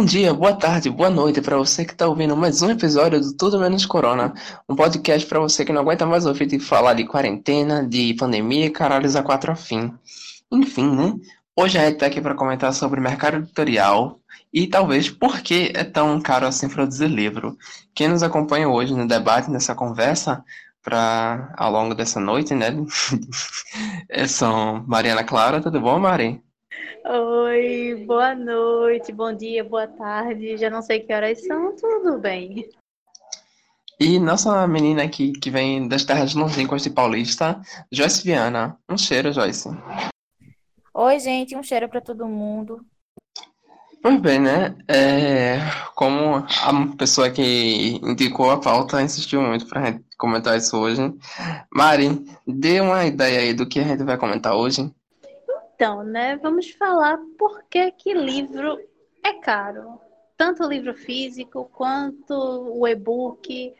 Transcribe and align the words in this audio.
Bom 0.00 0.06
dia, 0.06 0.32
boa 0.32 0.54
tarde, 0.54 0.88
boa 0.88 1.10
noite 1.10 1.42
para 1.42 1.58
você 1.58 1.84
que 1.84 1.92
está 1.92 2.08
ouvindo 2.08 2.34
mais 2.34 2.62
um 2.62 2.70
episódio 2.70 3.20
do 3.20 3.36
Tudo 3.36 3.60
Menos 3.60 3.84
Corona, 3.84 4.32
um 4.66 4.74
podcast 4.74 5.28
para 5.28 5.38
você 5.38 5.62
que 5.62 5.74
não 5.74 5.82
aguenta 5.82 6.06
mais 6.06 6.24
ouvir 6.24 6.46
de 6.46 6.58
falar 6.58 6.94
de 6.94 7.04
quarentena, 7.04 7.86
de 7.86 8.14
pandemia 8.14 8.64
e 8.64 8.70
caralhos 8.70 9.14
a 9.14 9.22
quatro 9.22 9.52
afim. 9.52 9.92
Enfim, 10.50 10.90
né? 10.96 11.14
Hoje 11.54 11.76
a 11.76 11.84
gente 11.84 11.96
está 11.96 12.06
aqui 12.06 12.18
para 12.18 12.34
comentar 12.34 12.72
sobre 12.72 12.98
mercado 12.98 13.36
editorial 13.36 14.18
e 14.50 14.66
talvez 14.66 15.10
por 15.10 15.42
que 15.42 15.70
é 15.74 15.84
tão 15.84 16.18
caro 16.18 16.46
assim 16.46 16.66
produzir 16.66 17.08
livro. 17.08 17.54
Quem 17.94 18.08
nos 18.08 18.22
acompanha 18.22 18.70
hoje 18.70 18.94
no 18.94 19.06
debate, 19.06 19.50
nessa 19.50 19.74
conversa, 19.74 20.42
para 20.82 21.52
ao 21.58 21.70
longo 21.70 21.94
dessa 21.94 22.18
noite, 22.18 22.54
né? 22.54 22.74
são 24.26 24.82
Mariana 24.88 25.24
Clara, 25.24 25.60
tudo 25.60 25.78
bom, 25.78 25.98
Mari? 25.98 26.42
Oi, 27.04 28.04
boa 28.06 28.34
noite, 28.34 29.12
bom 29.12 29.32
dia, 29.32 29.64
boa 29.64 29.86
tarde. 29.86 30.56
Já 30.56 30.68
não 30.68 30.82
sei 30.82 31.00
que 31.00 31.12
horas 31.12 31.44
são, 31.46 31.74
tudo 31.76 32.18
bem. 32.18 32.68
E 33.98 34.18
nossa 34.18 34.66
menina 34.66 35.02
aqui, 35.02 35.32
que 35.32 35.50
vem 35.50 35.86
das 35.86 36.04
terras 36.04 36.34
longínquas 36.34 36.82
de 36.82 36.90
Paulista, 36.90 37.60
Joyce 37.92 38.24
Viana. 38.24 38.78
Um 38.88 38.96
cheiro, 38.96 39.32
Joyce. 39.32 39.68
Oi, 40.94 41.18
gente, 41.18 41.54
um 41.56 41.62
cheiro 41.62 41.88
para 41.88 42.00
todo 42.00 42.26
mundo. 42.26 42.80
Pois 44.02 44.18
bem, 44.18 44.40
né? 44.40 44.74
É, 44.88 45.58
como 45.94 46.36
a 46.36 46.96
pessoa 46.96 47.30
que 47.30 48.00
indicou 48.02 48.50
a 48.50 48.58
pauta 48.58 49.02
insistiu 49.02 49.42
muito 49.42 49.66
pra 49.66 49.84
gente 49.84 50.04
comentar 50.16 50.56
isso 50.56 50.78
hoje. 50.78 51.14
Mari, 51.70 52.24
dê 52.46 52.80
uma 52.80 53.04
ideia 53.04 53.40
aí 53.40 53.52
do 53.52 53.66
que 53.66 53.78
a 53.78 53.84
gente 53.84 54.02
vai 54.02 54.16
comentar 54.16 54.54
hoje. 54.54 54.90
Então, 55.80 56.02
né, 56.02 56.36
vamos 56.36 56.72
falar 56.72 57.18
por 57.38 57.64
que 57.64 57.90
que 57.92 58.12
livro 58.12 58.78
é 59.24 59.32
caro. 59.32 59.98
Tanto 60.36 60.62
o 60.62 60.68
livro 60.68 60.92
físico 60.92 61.70
quanto 61.72 62.34
o 62.34 62.86
e-book, 62.86 63.72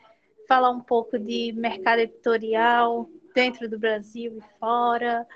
falar 0.48 0.70
um 0.70 0.80
pouco 0.80 1.18
de 1.18 1.52
mercado 1.52 1.98
editorial 1.98 3.06
dentro 3.34 3.68
do 3.68 3.78
Brasil 3.78 4.38
e 4.38 4.58
fora. 4.58 5.26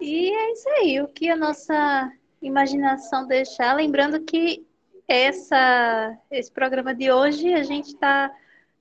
E 0.00 0.30
é 0.30 0.52
isso 0.52 0.68
aí, 0.70 0.98
o 1.02 1.08
que 1.08 1.28
a 1.28 1.36
nossa 1.36 2.10
imaginação 2.40 3.26
deixar. 3.26 3.74
Lembrando 3.74 4.24
que 4.24 4.66
essa, 5.06 6.18
esse 6.30 6.50
programa 6.50 6.94
de 6.94 7.12
hoje 7.12 7.52
a 7.52 7.62
gente 7.62 7.88
está 7.88 8.34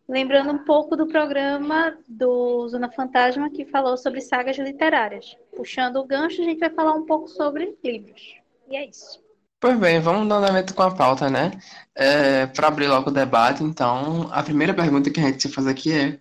lembrando 0.07 0.51
um 0.51 0.59
pouco 0.59 0.95
do 0.95 1.07
programa 1.07 1.97
do 2.07 2.67
Zona 2.69 2.89
Fantasma 2.91 3.49
que 3.49 3.65
falou 3.65 3.97
sobre 3.97 4.21
sagas 4.21 4.57
literárias. 4.57 5.35
Puxando 5.55 5.97
o 5.97 6.05
gancho, 6.05 6.41
a 6.41 6.45
gente 6.45 6.59
vai 6.59 6.69
falar 6.69 6.93
um 6.93 7.05
pouco 7.05 7.27
sobre 7.27 7.77
livros. 7.83 8.35
E 8.69 8.75
é 8.75 8.87
isso. 8.87 9.21
Pois 9.59 9.77
bem, 9.79 9.99
vamos 9.99 10.29
dar 10.29 10.35
andamento 10.35 10.73
com 10.73 10.83
a 10.83 10.93
pauta, 10.93 11.29
né? 11.29 11.51
É, 11.95 12.45
Para 12.45 12.67
abrir 12.67 12.87
logo 12.87 13.09
o 13.09 13.13
debate, 13.13 13.63
então, 13.63 14.29
a 14.31 14.43
primeira 14.43 14.73
pergunta 14.73 15.09
que 15.09 15.19
a 15.19 15.23
gente 15.23 15.41
se 15.41 15.49
faz 15.49 15.65
aqui 15.65 15.91
é: 15.91 16.19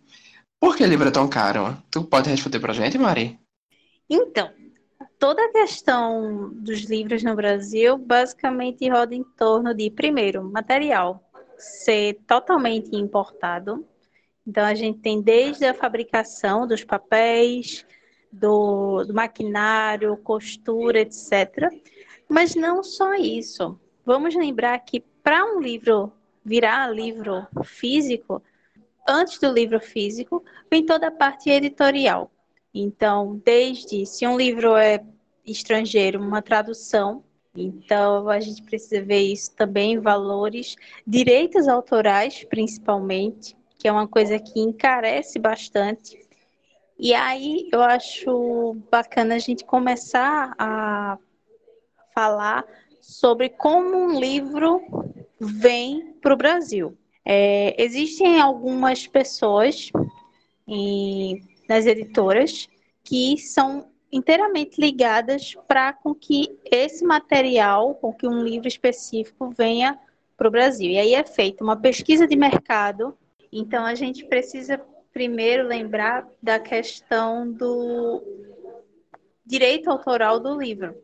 por 0.58 0.74
que 0.74 0.86
livro 0.86 1.08
é 1.08 1.10
tão 1.12 1.28
caro? 1.28 1.76
Tu 1.90 2.02
pode 2.02 2.30
responder 2.30 2.60
para 2.60 2.72
a 2.72 2.74
gente, 2.74 2.96
Mari? 2.96 3.38
Então, 4.08 4.50
toda 5.18 5.44
a 5.44 5.52
questão 5.52 6.50
dos 6.54 6.80
livros 6.84 7.22
no 7.22 7.36
Brasil 7.36 7.98
basicamente 7.98 8.88
roda 8.88 9.14
em 9.14 9.22
torno 9.36 9.74
de, 9.74 9.90
primeiro, 9.90 10.42
material 10.42 11.25
ser 11.58 12.18
totalmente 12.26 12.94
importado. 12.94 13.86
Então, 14.46 14.64
a 14.64 14.74
gente 14.74 14.98
tem 15.00 15.20
desde 15.20 15.64
a 15.64 15.74
fabricação 15.74 16.66
dos 16.66 16.84
papéis, 16.84 17.84
do, 18.30 19.04
do 19.04 19.14
maquinário, 19.14 20.16
costura, 20.18 21.00
etc. 21.00 21.70
Mas 22.28 22.54
não 22.54 22.82
só 22.82 23.14
isso. 23.14 23.78
Vamos 24.04 24.34
lembrar 24.34 24.78
que 24.80 25.00
para 25.22 25.44
um 25.44 25.60
livro 25.60 26.12
virar 26.44 26.88
livro 26.88 27.44
físico, 27.64 28.40
antes 29.08 29.38
do 29.40 29.52
livro 29.52 29.80
físico, 29.80 30.44
vem 30.70 30.86
toda 30.86 31.08
a 31.08 31.10
parte 31.10 31.50
editorial. 31.50 32.30
Então, 32.72 33.40
desde 33.44 34.06
se 34.06 34.24
um 34.26 34.36
livro 34.36 34.76
é 34.76 35.04
estrangeiro, 35.44 36.20
uma 36.20 36.40
tradução, 36.40 37.24
então, 37.56 38.28
a 38.28 38.40
gente 38.40 38.62
precisa 38.62 39.02
ver 39.02 39.20
isso 39.20 39.54
também 39.54 39.98
valores, 39.98 40.76
direitos 41.06 41.68
autorais, 41.68 42.44
principalmente, 42.44 43.56
que 43.78 43.88
é 43.88 43.92
uma 43.92 44.06
coisa 44.06 44.38
que 44.38 44.60
encarece 44.60 45.38
bastante. 45.38 46.20
E 46.98 47.12
aí 47.14 47.68
eu 47.72 47.82
acho 47.82 48.76
bacana 48.90 49.34
a 49.34 49.38
gente 49.38 49.64
começar 49.64 50.54
a 50.58 51.18
falar 52.14 52.64
sobre 53.00 53.50
como 53.50 53.96
um 53.96 54.18
livro 54.18 54.82
vem 55.38 56.14
para 56.20 56.32
o 56.34 56.36
Brasil. 56.36 56.96
É, 57.24 57.80
existem 57.82 58.40
algumas 58.40 59.06
pessoas 59.06 59.90
em, 60.66 61.42
nas 61.68 61.86
editoras 61.86 62.68
que 63.04 63.36
são 63.38 63.88
inteiramente 64.10 64.80
ligadas 64.80 65.54
para 65.66 65.92
com 65.92 66.14
que 66.14 66.58
esse 66.64 67.04
material, 67.04 67.94
com 67.96 68.12
que 68.12 68.26
um 68.26 68.42
livro 68.42 68.68
específico 68.68 69.50
venha 69.50 69.98
para 70.36 70.48
o 70.48 70.50
Brasil. 70.50 70.90
E 70.90 70.98
aí 70.98 71.14
é 71.14 71.24
feita 71.24 71.64
uma 71.64 71.76
pesquisa 71.76 72.26
de 72.26 72.36
mercado. 72.36 73.16
Então 73.52 73.84
a 73.84 73.94
gente 73.94 74.24
precisa 74.26 74.80
primeiro 75.12 75.66
lembrar 75.66 76.28
da 76.42 76.58
questão 76.58 77.50
do 77.50 78.22
direito 79.44 79.90
autoral 79.90 80.38
do 80.38 80.58
livro. 80.58 80.94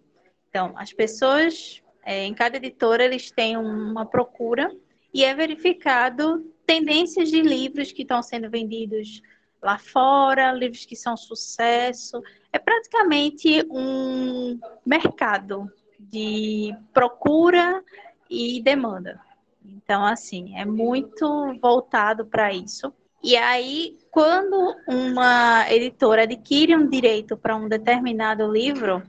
Então, 0.51 0.75
as 0.77 0.93
pessoas, 0.93 1.83
é, 2.05 2.25
em 2.25 2.34
cada 2.34 2.59
editora, 2.59 3.05
eles 3.05 3.31
têm 3.31 3.57
uma 3.57 4.05
procura 4.05 4.71
e 5.15 5.25
é 5.25 5.34
verificado 5.34 6.45
tendências 6.67 7.31
de 7.31 7.41
livros 7.41 7.91
que 7.91 8.03
estão 8.03 8.23
sendo 8.23 8.51
vendidos 8.51 9.23
lá 9.62 9.78
fora, 9.78 10.53
livros 10.53 10.84
que 10.84 10.97
são 10.97 11.17
sucesso. 11.17 12.23
É 12.53 12.59
praticamente 12.59 13.65
um 13.71 14.59
mercado 14.84 15.71
de 15.99 16.75
procura 16.93 17.83
e 18.28 18.61
demanda. 18.61 19.21
Então, 19.65 20.05
assim, 20.05 20.56
é 20.56 20.65
muito 20.65 21.55
voltado 21.61 22.27
para 22.27 22.53
isso. 22.53 22.93
E 23.22 23.37
aí, 23.37 23.97
quando 24.11 24.75
uma 24.87 25.71
editora 25.71 26.25
adquire 26.25 26.75
um 26.75 26.89
direito 26.89 27.37
para 27.37 27.56
um 27.56 27.69
determinado 27.69 28.51
livro, 28.51 29.03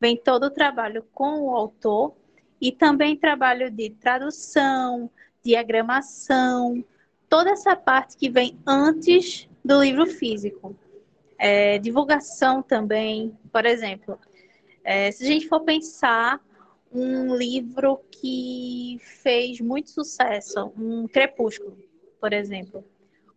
vem 0.00 0.16
todo 0.16 0.44
o 0.44 0.50
trabalho 0.50 1.04
com 1.12 1.42
o 1.42 1.54
autor 1.54 2.14
e 2.60 2.72
também 2.72 3.16
trabalho 3.16 3.70
de 3.70 3.90
tradução, 3.90 5.10
diagramação, 5.44 6.82
toda 7.28 7.50
essa 7.50 7.76
parte 7.76 8.16
que 8.16 8.30
vem 8.30 8.58
antes 8.66 9.47
do 9.64 9.82
livro 9.82 10.06
físico. 10.06 10.76
É, 11.38 11.78
divulgação 11.78 12.62
também, 12.62 13.36
por 13.52 13.64
exemplo, 13.64 14.18
é, 14.82 15.10
se 15.12 15.22
a 15.24 15.26
gente 15.26 15.48
for 15.48 15.60
pensar 15.60 16.40
um 16.92 17.34
livro 17.36 18.00
que 18.10 18.98
fez 19.22 19.60
muito 19.60 19.90
sucesso, 19.90 20.72
um 20.76 21.06
Crepúsculo, 21.06 21.76
por 22.20 22.32
exemplo. 22.32 22.84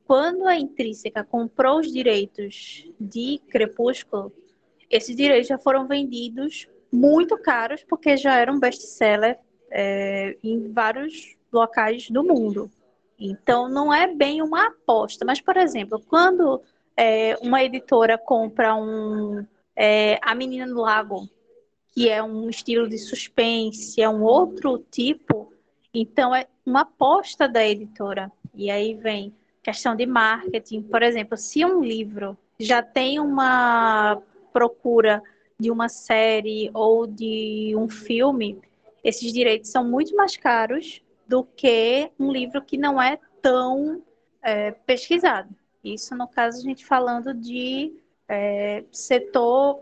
Quando 0.06 0.48
a 0.48 0.56
Intrínseca 0.58 1.24
comprou 1.24 1.80
os 1.80 1.92
direitos 1.92 2.90
de 3.00 3.40
Crepúsculo, 3.50 4.32
esses 4.90 5.16
direitos 5.16 5.48
já 5.48 5.58
foram 5.58 5.88
vendidos 5.88 6.68
muito 6.92 7.38
caros, 7.38 7.84
porque 7.88 8.18
já 8.18 8.38
era 8.38 8.52
um 8.52 8.60
best-seller 8.60 9.38
é, 9.70 10.38
em 10.44 10.72
vários 10.72 11.36
locais 11.52 12.10
do 12.10 12.24
mundo. 12.24 12.70
Então, 13.24 13.70
não 13.70 13.94
é 13.94 14.08
bem 14.08 14.42
uma 14.42 14.68
aposta. 14.68 15.24
Mas, 15.24 15.40
por 15.40 15.56
exemplo, 15.56 16.02
quando 16.10 16.62
é, 16.98 17.38
uma 17.42 17.64
editora 17.64 18.18
compra 18.18 18.76
um 18.76 19.46
é, 19.76 20.20
A 20.24 20.34
Menina 20.34 20.66
do 20.66 20.82
Lago, 20.82 21.30
que 21.94 22.10
é 22.10 22.24
um 22.24 22.50
estilo 22.50 22.90
de 22.90 22.98
suspense, 22.98 24.02
é 24.02 24.10
um 24.10 24.24
outro 24.24 24.80
tipo, 24.90 25.54
então 25.94 26.34
é 26.34 26.48
uma 26.66 26.82
aposta 26.82 27.48
da 27.48 27.64
editora. 27.68 28.32
E 28.56 28.72
aí 28.72 28.96
vem 28.96 29.34
questão 29.62 29.96
de 29.96 30.06
marketing. 30.08 30.82
Por 30.82 31.04
exemplo, 31.04 31.38
se 31.38 31.64
um 31.64 31.84
livro 31.84 32.36
já 32.60 32.82
tem 32.82 33.20
uma 33.20 34.20
procura 34.52 35.22
de 35.60 35.70
uma 35.70 35.90
série 35.90 36.72
ou 36.74 37.06
de 37.06 37.74
um 37.78 37.88
filme, 37.88 38.60
esses 39.04 39.32
direitos 39.32 39.70
são 39.70 39.84
muito 39.84 40.16
mais 40.16 40.36
caros 40.36 41.02
do 41.32 41.46
que 41.46 42.12
um 42.20 42.30
livro 42.30 42.62
que 42.62 42.78
não 42.78 43.02
é 43.02 43.18
tão 43.42 44.04
é, 44.44 44.72
pesquisado. 44.72 45.56
Isso, 45.82 46.14
no 46.14 46.28
caso, 46.28 46.58
a 46.58 46.62
gente 46.62 46.86
falando 46.86 47.34
de 47.34 47.94
é, 48.28 48.84
setor 48.92 49.82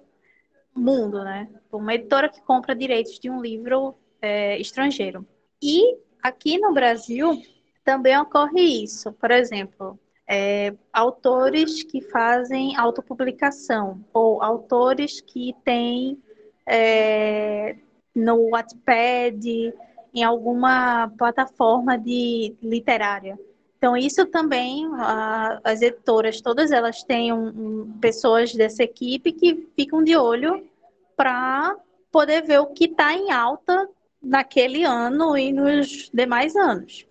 mundo, 0.75 1.23
né? 1.23 1.49
Uma 1.71 1.95
editora 1.95 2.29
que 2.29 2.39
compra 2.43 2.75
direitos 2.75 3.17
de 3.17 3.31
um 3.31 3.41
livro 3.41 3.95
é, 4.21 4.59
estrangeiro. 4.59 5.25
E 5.59 5.97
aqui 6.21 6.59
no 6.59 6.71
Brasil 6.71 7.41
também 7.83 8.15
ocorre 8.19 8.83
isso. 8.83 9.11
Por 9.13 9.31
exemplo, 9.31 9.99
é, 10.29 10.75
autores 10.93 11.81
que 11.81 11.99
fazem 11.99 12.77
autopublicação 12.77 14.05
ou 14.13 14.43
autores 14.43 15.19
que 15.19 15.55
têm 15.65 16.21
é, 16.67 17.75
no 18.15 18.51
Wattpad 18.51 19.73
em 20.13 20.23
alguma 20.23 21.11
plataforma 21.17 21.97
de 21.97 22.55
literária. 22.61 23.37
Então, 23.77 23.95
isso 23.95 24.25
também, 24.25 24.85
a, 24.95 25.61
as 25.63 25.81
editoras, 25.81 26.41
todas 26.41 26.71
elas 26.71 27.01
têm 27.03 27.31
um, 27.31 27.47
um, 27.47 27.97
pessoas 27.99 28.53
dessa 28.53 28.83
equipe 28.83 29.31
que 29.31 29.69
ficam 29.75 30.03
de 30.03 30.17
olho 30.17 30.67
para 31.15 31.77
poder 32.11 32.41
ver 32.41 32.59
o 32.59 32.67
que 32.67 32.85
está 32.85 33.13
em 33.13 33.31
alta 33.31 33.87
naquele 34.21 34.83
ano 34.83 35.37
e 35.37 35.53
nos 35.53 36.09
demais 36.13 36.55
anos. 36.57 37.05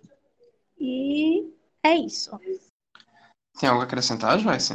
E 0.79 1.43
é 1.83 1.95
isso. 1.95 2.31
Tem 3.59 3.67
algo 3.67 3.81
a 3.81 3.85
acrescentar, 3.85 4.37
Joyce? 4.37 4.73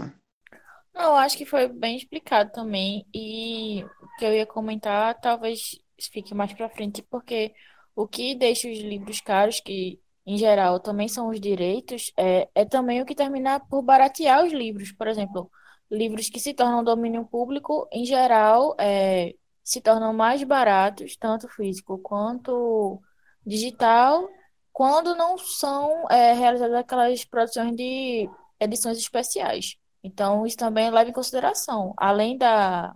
Não, 0.92 1.02
eu 1.02 1.16
acho 1.16 1.36
que 1.36 1.46
foi 1.46 1.68
bem 1.68 1.96
explicado 1.96 2.50
também. 2.52 3.06
E 3.14 3.84
o 3.84 4.18
que 4.18 4.24
eu 4.24 4.32
ia 4.34 4.46
comentar 4.46 5.20
talvez 5.20 5.78
fique 6.12 6.34
mais 6.34 6.52
para 6.52 6.68
frente, 6.68 7.02
porque 7.02 7.54
o 7.94 8.06
que 8.06 8.34
deixa 8.34 8.68
os 8.68 8.78
livros 8.78 9.20
caros, 9.20 9.60
que 9.60 10.00
em 10.26 10.36
geral 10.38 10.80
também 10.80 11.08
são 11.08 11.28
os 11.28 11.40
direitos, 11.40 12.12
é, 12.16 12.48
é 12.54 12.64
também 12.64 13.02
o 13.02 13.06
que 13.06 13.14
termina 13.14 13.60
por 13.60 13.82
baratear 13.82 14.44
os 14.44 14.52
livros. 14.52 14.90
Por 14.92 15.06
exemplo, 15.06 15.50
livros 15.90 16.28
que 16.28 16.40
se 16.40 16.54
tornam 16.54 16.82
domínio 16.82 17.24
público, 17.26 17.88
em 17.92 18.04
geral, 18.04 18.74
é, 18.78 19.34
se 19.62 19.80
tornam 19.80 20.12
mais 20.12 20.42
baratos, 20.42 21.16
tanto 21.16 21.48
físico 21.48 21.98
quanto 21.98 23.00
digital, 23.46 24.28
quando 24.72 25.14
não 25.14 25.38
são 25.38 26.08
é, 26.10 26.32
realizadas 26.32 26.76
aquelas 26.76 27.24
produções 27.24 27.76
de 27.76 28.28
edições 28.58 28.98
especiais. 28.98 29.76
Então, 30.02 30.46
isso 30.46 30.56
também 30.56 30.90
leva 30.90 31.10
em 31.10 31.12
consideração. 31.12 31.94
Além 31.96 32.36
da, 32.36 32.94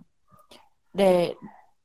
de, 0.93 1.35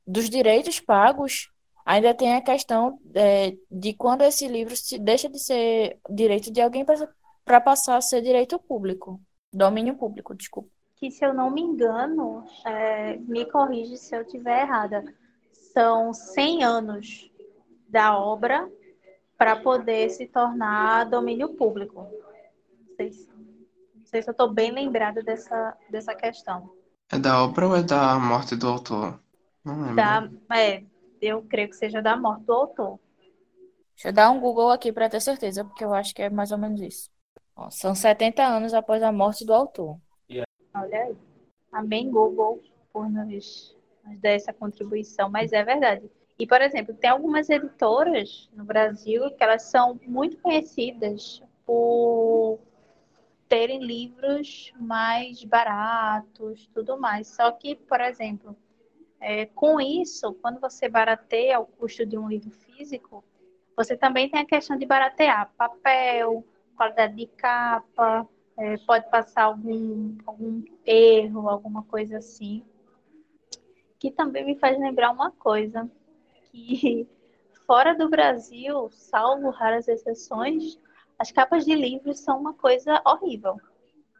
dos 0.05 0.29
direitos 0.29 0.79
pagos, 0.79 1.49
ainda 1.85 2.13
tem 2.13 2.35
a 2.35 2.41
questão 2.41 2.99
é, 3.13 3.55
de 3.69 3.93
quando 3.93 4.23
esse 4.23 4.47
livro 4.47 4.75
se 4.75 4.97
deixa 4.97 5.29
de 5.29 5.39
ser 5.39 5.99
direito 6.09 6.51
de 6.51 6.59
alguém 6.59 6.83
para 7.45 7.61
passar 7.61 7.97
a 7.97 8.01
ser 8.01 8.21
direito 8.21 8.57
público, 8.57 9.21
domínio 9.53 9.95
público, 9.95 10.33
desculpa. 10.33 10.69
Que, 10.95 11.11
se 11.11 11.23
eu 11.23 11.33
não 11.33 11.51
me 11.51 11.61
engano, 11.61 12.43
é, 12.65 13.17
me 13.17 13.45
corrige 13.45 13.97
se 13.97 14.15
eu 14.15 14.21
estiver 14.21 14.61
errada, 14.61 15.03
são 15.73 16.13
100 16.13 16.63
anos 16.63 17.31
da 17.87 18.17
obra 18.17 18.67
para 19.37 19.57
poder 19.57 20.09
se 20.09 20.25
tornar 20.25 21.05
domínio 21.05 21.49
público. 21.49 22.07
Não 22.79 22.95
sei 22.95 23.11
se, 23.11 23.29
não 23.93 24.05
sei 24.05 24.21
se 24.23 24.29
eu 24.29 24.31
estou 24.31 24.49
bem 24.49 24.71
lembrada 24.71 25.21
dessa, 25.21 25.77
dessa 25.89 26.15
questão. 26.15 26.69
É 27.11 27.19
da 27.19 27.43
obra 27.43 27.67
ou 27.67 27.75
é 27.75 27.83
da 27.83 28.17
morte 28.17 28.55
do 28.55 28.67
autor? 28.67 29.19
Não 29.63 29.81
lembro. 29.81 29.95
Da, 29.95 30.29
é, 30.55 30.83
eu 31.25 31.41
creio 31.43 31.69
que 31.69 31.75
seja 31.75 32.01
da 32.01 32.15
morte 32.15 32.43
do 32.43 32.53
autor. 32.53 32.99
Deixa 33.95 34.09
eu 34.09 34.13
dar 34.13 34.29
um 34.29 34.39
Google 34.39 34.71
aqui 34.71 34.91
para 34.91 35.09
ter 35.09 35.21
certeza, 35.21 35.63
porque 35.63 35.83
eu 35.83 35.93
acho 35.93 36.13
que 36.13 36.21
é 36.21 36.29
mais 36.29 36.51
ou 36.51 36.57
menos 36.57 36.81
isso. 36.81 37.09
Ó, 37.55 37.69
são 37.69 37.95
70 37.95 38.43
anos 38.43 38.73
após 38.73 39.01
a 39.01 39.11
morte 39.11 39.45
do 39.45 39.53
autor. 39.53 39.97
Olha 40.73 41.03
aí. 41.03 41.15
Amém, 41.71 42.11
Google, 42.11 42.61
por 42.91 43.09
nos, 43.09 43.75
nos 44.03 44.19
dar 44.19 44.31
essa 44.31 44.51
contribuição, 44.51 45.29
mas 45.29 45.53
é 45.53 45.63
verdade. 45.63 46.09
E, 46.37 46.45
por 46.45 46.61
exemplo, 46.61 46.93
tem 46.93 47.09
algumas 47.09 47.49
editoras 47.49 48.49
no 48.53 48.65
Brasil 48.65 49.31
que 49.31 49.43
elas 49.43 49.63
são 49.63 49.97
muito 50.05 50.37
conhecidas 50.37 51.41
por 51.65 52.59
terem 53.47 53.79
livros 53.79 54.73
mais 54.77 55.43
baratos, 55.45 56.69
tudo 56.73 56.99
mais. 56.99 57.27
Só 57.27 57.51
que, 57.51 57.75
por 57.75 58.01
exemplo, 58.01 58.55
é, 59.27 59.47
com 59.47 59.81
isso, 59.81 60.35
quando 60.35 60.59
você 60.59 60.87
barateia 60.87 61.59
o 61.59 61.65
custo 61.65 62.05
de 62.05 62.15
um 62.15 62.29
livro 62.29 62.51
físico, 62.51 63.23
você 63.75 63.97
também 63.97 64.29
tem 64.29 64.39
a 64.39 64.45
questão 64.45 64.77
de 64.77 64.85
baratear 64.85 65.51
papel, 65.57 66.45
qualidade 66.77 67.15
de 67.15 67.25
capa, 67.25 68.29
é, 68.55 68.77
pode 68.85 69.09
passar 69.09 69.45
algum, 69.45 70.15
algum 70.27 70.63
erro, 70.85 71.49
alguma 71.49 71.81
coisa 71.81 72.19
assim. 72.19 72.63
Que 73.97 74.11
também 74.11 74.45
me 74.45 74.59
faz 74.59 74.77
lembrar 74.77 75.09
uma 75.09 75.31
coisa, 75.31 75.89
que 76.51 77.07
fora 77.65 77.95
do 77.95 78.07
Brasil, 78.07 78.89
salvo 78.91 79.49
raras 79.49 79.87
exceções, 79.87 80.79
as 81.17 81.31
capas 81.31 81.65
de 81.65 81.73
livros 81.73 82.19
são 82.19 82.39
uma 82.39 82.53
coisa 82.53 83.01
horrível. 83.03 83.57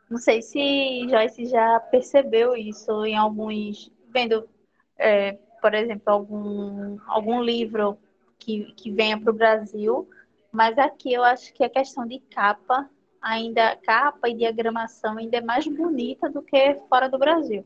Não 0.10 0.18
sei 0.18 0.42
se 0.42 1.08
Joyce 1.08 1.46
já 1.46 1.80
percebeu 1.80 2.56
isso 2.56 3.06
em 3.06 3.16
alguns. 3.16 3.92
Vendo 4.10 4.50
é, 4.98 5.34
por 5.62 5.74
exemplo, 5.74 6.04
algum, 6.06 6.98
algum 7.08 7.42
livro 7.42 7.98
que, 8.38 8.74
que 8.74 8.92
venha 8.92 9.20
para 9.20 9.32
o 9.32 9.36
Brasil, 9.36 10.10
mas 10.52 10.78
aqui 10.78 11.14
eu 11.14 11.24
acho 11.24 11.54
que 11.54 11.64
a 11.64 11.70
questão 11.70 12.06
de 12.08 12.20
capa, 12.20 12.90
ainda 13.22 13.76
capa 13.78 14.30
e 14.30 14.36
diagramação 14.36 15.18
ainda 15.18 15.38
é 15.38 15.42
mais 15.42 15.68
bonita 15.68 16.30
do 16.30 16.42
que 16.42 16.76
fora 16.88 17.10
do 17.10 17.18
Brasil. 17.18 17.66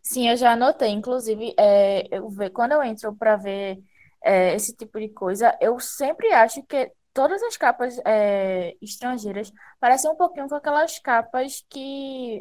Sim, 0.00 0.28
eu 0.28 0.36
já 0.36 0.52
anotei. 0.52 0.90
Inclusive, 0.90 1.54
é, 1.58 2.08
eu, 2.10 2.28
quando 2.52 2.72
eu 2.72 2.82
entro 2.82 3.14
para 3.14 3.36
ver 3.36 3.78
é, 4.22 4.54
esse 4.54 4.74
tipo 4.74 4.98
de 4.98 5.08
coisa, 5.08 5.56
eu 5.60 5.78
sempre 5.78 6.32
acho 6.32 6.62
que 6.64 6.90
todas 7.12 7.42
as 7.42 7.56
capas 7.56 8.00
é, 8.04 8.76
estrangeiras 8.80 9.52
parecem 9.78 10.10
um 10.10 10.16
pouquinho 10.16 10.48
com 10.48 10.54
aquelas 10.54 10.98
capas 10.98 11.64
que 11.68 12.40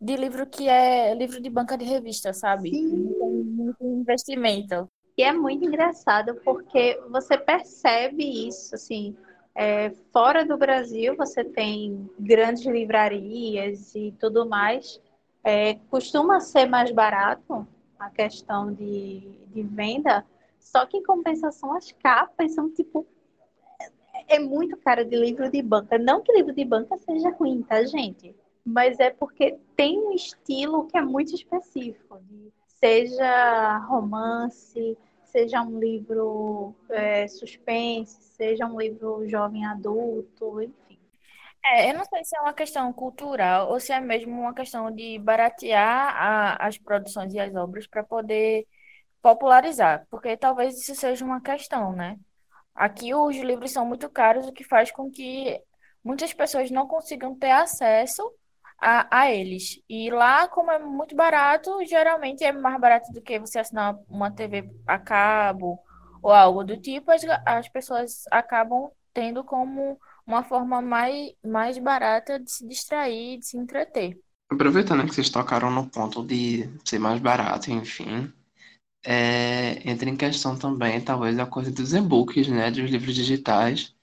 de 0.00 0.16
livro 0.16 0.46
que 0.46 0.68
é 0.68 1.14
livro 1.14 1.40
de 1.40 1.50
banca 1.50 1.76
de 1.76 1.84
revista, 1.84 2.32
sabe? 2.32 2.70
Sim. 2.70 3.12
Tem 3.18 3.44
muito 3.44 3.84
investimento. 3.84 4.88
E 5.16 5.22
é 5.22 5.32
muito 5.32 5.64
engraçado 5.64 6.36
porque 6.44 7.00
você 7.10 7.36
percebe 7.36 8.22
isso, 8.46 8.74
assim, 8.76 9.16
é, 9.54 9.90
fora 10.12 10.44
do 10.44 10.56
Brasil 10.56 11.16
você 11.16 11.42
tem 11.42 12.08
grandes 12.16 12.64
livrarias 12.64 13.92
e 13.96 14.14
tudo 14.20 14.48
mais, 14.48 15.00
é, 15.42 15.74
costuma 15.90 16.38
ser 16.38 16.66
mais 16.66 16.92
barato 16.92 17.66
a 17.98 18.08
questão 18.08 18.72
de, 18.72 19.28
de 19.48 19.62
venda, 19.64 20.24
só 20.60 20.86
que 20.86 20.96
em 20.96 21.02
compensação 21.02 21.72
as 21.76 21.90
capas 21.90 22.54
são 22.54 22.70
tipo 22.70 23.04
é, 24.14 24.36
é 24.36 24.38
muito 24.38 24.76
cara 24.76 25.04
de 25.04 25.16
livro 25.16 25.50
de 25.50 25.60
banca. 25.60 25.98
Não 25.98 26.22
que 26.22 26.32
livro 26.32 26.54
de 26.54 26.64
banca 26.64 26.96
seja 26.98 27.30
ruim, 27.30 27.62
tá, 27.62 27.82
gente? 27.84 28.36
Mas 28.68 29.00
é 29.00 29.10
porque 29.10 29.58
tem 29.74 29.98
um 29.98 30.12
estilo 30.12 30.86
que 30.88 30.98
é 30.98 31.00
muito 31.00 31.34
específico, 31.34 32.20
seja 32.66 33.78
romance, 33.78 34.96
seja 35.24 35.62
um 35.62 35.78
livro 35.78 36.74
é, 36.90 37.26
suspense, 37.26 38.22
seja 38.36 38.66
um 38.66 38.78
livro 38.78 39.26
jovem 39.28 39.64
adulto, 39.64 40.60
enfim. 40.60 40.98
É, 41.64 41.90
eu 41.90 41.94
não 41.96 42.04
sei 42.04 42.24
se 42.24 42.36
é 42.36 42.40
uma 42.40 42.52
questão 42.52 42.92
cultural 42.92 43.70
ou 43.70 43.80
se 43.80 43.92
é 43.92 44.00
mesmo 44.00 44.38
uma 44.38 44.54
questão 44.54 44.90
de 44.90 45.18
baratear 45.18 46.14
a, 46.16 46.66
as 46.66 46.76
produções 46.78 47.32
e 47.34 47.40
as 47.40 47.54
obras 47.54 47.86
para 47.86 48.04
poder 48.04 48.66
popularizar, 49.22 50.06
porque 50.10 50.36
talvez 50.36 50.78
isso 50.78 50.94
seja 50.94 51.24
uma 51.24 51.40
questão, 51.40 51.92
né? 51.92 52.18
Aqui 52.74 53.14
os 53.14 53.36
livros 53.36 53.72
são 53.72 53.84
muito 53.84 54.08
caros, 54.10 54.46
o 54.46 54.52
que 54.52 54.62
faz 54.62 54.92
com 54.92 55.10
que 55.10 55.60
muitas 56.04 56.32
pessoas 56.32 56.70
não 56.70 56.86
consigam 56.86 57.34
ter 57.34 57.50
acesso 57.50 58.22
a, 58.80 59.20
a 59.20 59.30
eles. 59.32 59.80
E 59.88 60.10
lá, 60.10 60.48
como 60.48 60.70
é 60.70 60.78
muito 60.78 61.14
barato, 61.16 61.84
geralmente 61.84 62.44
é 62.44 62.52
mais 62.52 62.80
barato 62.80 63.12
do 63.12 63.20
que 63.20 63.38
você 63.38 63.58
assinar 63.58 63.96
uma 64.08 64.30
TV 64.30 64.70
a 64.86 64.98
cabo 64.98 65.78
ou 66.22 66.32
algo 66.32 66.64
do 66.64 66.76
tipo, 66.76 67.10
as, 67.10 67.22
as 67.46 67.68
pessoas 67.68 68.24
acabam 68.30 68.90
tendo 69.12 69.42
como 69.44 69.98
uma 70.26 70.44
forma 70.44 70.80
mais, 70.80 71.32
mais 71.44 71.78
barata 71.78 72.38
de 72.38 72.50
se 72.50 72.66
distrair, 72.66 73.38
de 73.38 73.46
se 73.46 73.56
entreter. 73.56 74.18
Aproveitando 74.50 75.06
que 75.06 75.14
vocês 75.14 75.30
tocaram 75.30 75.70
no 75.70 75.88
ponto 75.88 76.24
de 76.24 76.68
ser 76.84 76.98
mais 76.98 77.20
barato, 77.20 77.70
enfim, 77.70 78.32
é, 79.04 79.88
entra 79.88 80.08
em 80.08 80.16
questão 80.16 80.58
também, 80.58 81.00
talvez, 81.00 81.38
a 81.38 81.46
coisa 81.46 81.70
dos 81.70 81.94
e-books, 81.94 82.48
né, 82.48 82.70
dos 82.70 82.90
livros 82.90 83.14
digitais, 83.14 83.94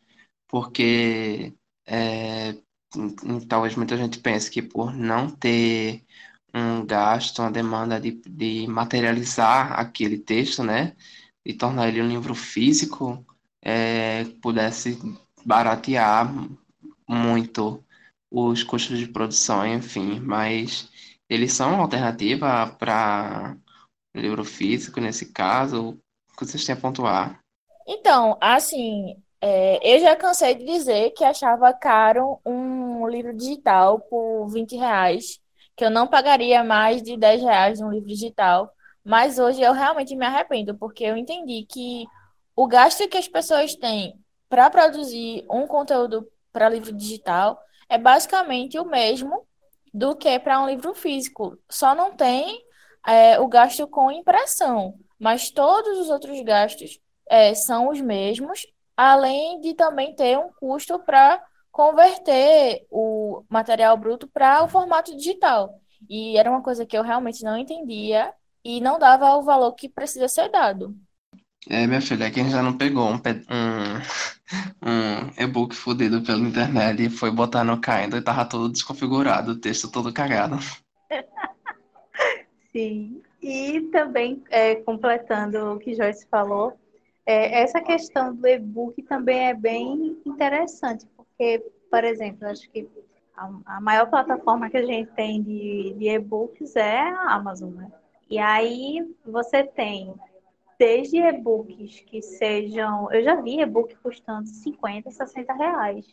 porque 0.48 1.54
é, 1.86 2.56
talvez 3.48 3.76
muita 3.76 3.98
gente 3.98 4.20
pense 4.20 4.50
que 4.50 4.62
por 4.62 4.94
não 4.94 5.30
ter 5.30 6.04
um 6.54 6.86
gasto, 6.86 7.40
uma 7.40 7.52
demanda 7.52 8.00
de, 8.00 8.12
de 8.12 8.66
materializar 8.68 9.80
aquele 9.80 10.18
texto, 10.18 10.64
né, 10.64 10.96
e 11.46 11.54
tornar 11.54 11.90
ele 11.90 12.02
um 12.02 12.08
livro 12.08 12.34
físico, 12.34 13.26
é, 13.62 14.24
pudesse 14.42 14.98
baratear 15.46 16.34
muito 17.08 17.84
os 18.32 18.64
custos 18.64 18.98
de 18.98 19.08
produção, 19.08 19.66
enfim, 19.66 20.20
mas 20.20 20.90
eles 21.30 21.54
são 21.54 21.74
uma 21.74 21.84
alternativa 21.84 22.68
para 22.80 23.56
livro 24.16 24.44
físico 24.44 25.00
nesse 25.00 25.32
caso? 25.32 25.90
O 26.32 26.38
que 26.38 26.46
vocês 26.46 26.66
têm 26.66 26.74
a 26.74 26.80
pontuar? 26.80 27.40
Então, 27.88 28.38
assim, 28.42 29.16
é, 29.42 29.80
eu 29.96 30.00
já 30.00 30.16
cansei 30.16 30.56
de 30.56 30.66
dizer 30.66 31.12
que 31.12 31.24
achava 31.24 31.74
caro 31.74 32.40
um 32.46 32.85
livro 33.08 33.34
digital 33.34 34.00
por 34.00 34.48
20 34.48 34.76
reais, 34.76 35.40
que 35.76 35.86
eu 35.86 35.90
não 35.90 36.08
pagaria 36.08 36.64
mais 36.64 37.02
de 37.02 37.18
10 37.18 37.42
reais 37.42 37.82
um 37.82 37.90
livro 37.90 38.08
digital, 38.08 38.72
mas 39.04 39.38
hoje 39.38 39.62
eu 39.62 39.74
realmente 39.74 40.16
me 40.16 40.26
arrependo, 40.26 40.76
porque 40.76 41.04
eu 41.04 41.16
entendi 41.18 41.66
que 41.70 42.06
o 42.56 42.68
gasto 42.68 43.08
que 43.08 43.18
as 43.18 43.28
pessoas 43.28 43.76
têm 43.76 44.18
para 44.50 44.70
produzir 44.70 45.46
um 45.50 45.68
conteúdo 45.68 46.28
para 46.52 46.70
livro 46.70 46.94
digital 46.94 47.60
é 47.90 47.98
basicamente 47.98 48.80
o 48.80 48.86
mesmo 48.86 49.46
do 49.94 50.16
que 50.16 50.40
para 50.40 50.62
um 50.62 50.68
livro 50.68 50.94
físico. 50.94 51.58
Só 51.70 51.94
não 51.94 52.16
tem 52.16 52.64
é, 53.06 53.40
o 53.40 53.48
gasto 53.48 53.88
com 53.88 54.12
impressão, 54.12 54.96
mas 55.20 55.52
todos 55.52 56.00
os 56.00 56.10
outros 56.10 56.42
gastos 56.42 57.00
é, 57.30 57.54
são 57.54 57.90
os 57.90 58.02
mesmos, 58.02 58.66
além 58.96 59.60
de 59.62 59.74
também 59.74 60.16
ter 60.16 60.38
um 60.38 60.50
custo 60.60 60.98
para 61.00 61.44
converter 61.76 62.88
o 62.90 63.44
material 63.50 63.98
bruto 63.98 64.30
para 64.30 64.64
o 64.64 64.68
formato 64.70 65.14
digital. 65.14 65.78
E 66.10 66.38
era 66.38 66.50
uma 66.50 66.62
coisa 66.62 66.86
que 66.86 66.98
eu 66.98 67.04
realmente 67.04 67.44
não 67.44 67.58
entendia 67.58 68.32
e 68.64 68.80
não 68.80 68.98
dava 68.98 69.36
o 69.36 69.44
valor 69.44 69.74
que 69.74 69.90
precisa 69.90 70.30
ser 70.30 70.50
dado. 70.50 70.96
É, 71.70 71.86
minha 71.86 72.00
filha, 72.00 72.32
quem 72.32 72.50
já 72.50 72.64
não 72.64 72.78
pegou 72.78 73.10
um, 73.10 73.16
um, 73.16 73.20
um 74.88 75.44
e-book 75.44 75.76
fudido 75.76 76.22
pela 76.22 76.40
internet 76.40 77.04
e 77.04 77.10
foi 77.10 77.30
botar 77.30 77.66
no 77.66 77.82
Kindle 77.82 78.20
e 78.20 78.24
tava 78.24 78.46
todo 78.46 78.72
desconfigurado, 78.72 79.52
o 79.52 79.60
texto 79.60 79.92
todo 79.92 80.14
cagado. 80.14 80.58
Sim, 82.72 83.22
e 83.42 83.82
também, 83.92 84.42
é, 84.50 84.76
completando 84.76 85.74
o 85.74 85.80
que 85.80 85.94
Joyce 85.94 86.26
falou, 86.32 86.80
é, 87.26 87.64
essa 87.64 87.82
questão 87.82 88.34
do 88.34 88.48
e-book 88.48 89.02
também 89.04 89.48
é 89.48 89.54
bem 89.54 90.22
interessante, 90.26 91.06
porque, 91.38 91.66
por 91.92 92.04
exemplo, 92.04 92.48
acho 92.48 92.70
que 92.70 92.88
a, 93.36 93.82
maior 93.82 94.10
plataforma 94.10 94.70
que 94.70 94.78
a 94.78 94.86
gente 94.86 95.12
tem 95.12 95.44
de, 95.44 95.94
de 95.98 96.10
e-books 96.10 96.76
é 96.76 97.02
a 97.02 97.34
Amazon, 97.34 97.74
né? 97.74 97.92
E 98.30 98.40
aí 98.40 99.14
você 99.26 99.64
tem 99.64 100.14
desde 100.80 101.18
e-books 101.18 102.00
que 102.02 102.22
sejam. 102.22 103.12
Eu 103.12 103.22
já 103.22 103.36
vi 103.36 103.60
e-book 103.60 103.96
custando 103.98 104.48
50, 104.48 105.12
60 105.12 105.54
reais. 105.54 106.06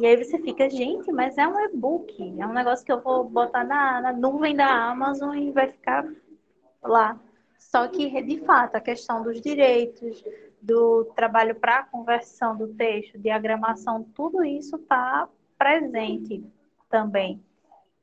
E 0.00 0.06
aí 0.06 0.16
você 0.16 0.38
fica, 0.38 0.68
gente, 0.68 1.10
mas 1.12 1.38
é 1.38 1.46
um 1.46 1.58
e-book. 1.60 2.40
É 2.40 2.46
um 2.46 2.52
negócio 2.52 2.84
que 2.84 2.92
eu 2.92 3.00
vou 3.00 3.24
botar 3.24 3.64
na, 3.64 4.00
na 4.00 4.12
nuvem 4.12 4.54
da 4.54 4.90
Amazon 4.90 5.36
e 5.36 5.50
vai 5.52 5.68
ficar 5.68 6.06
lá. 6.82 7.18
Só 7.58 7.88
que, 7.88 8.22
de 8.22 8.40
fato, 8.44 8.76
a 8.76 8.80
questão 8.80 9.22
dos 9.22 9.40
direitos, 9.40 10.24
do 10.62 11.04
trabalho 11.16 11.54
para 11.54 11.84
conversão 11.84 12.56
do 12.56 12.68
texto, 12.68 13.18
diagramação, 13.18 14.02
tudo 14.14 14.44
isso 14.44 14.76
está 14.76 15.28
presente 15.58 16.44
também. 16.88 17.42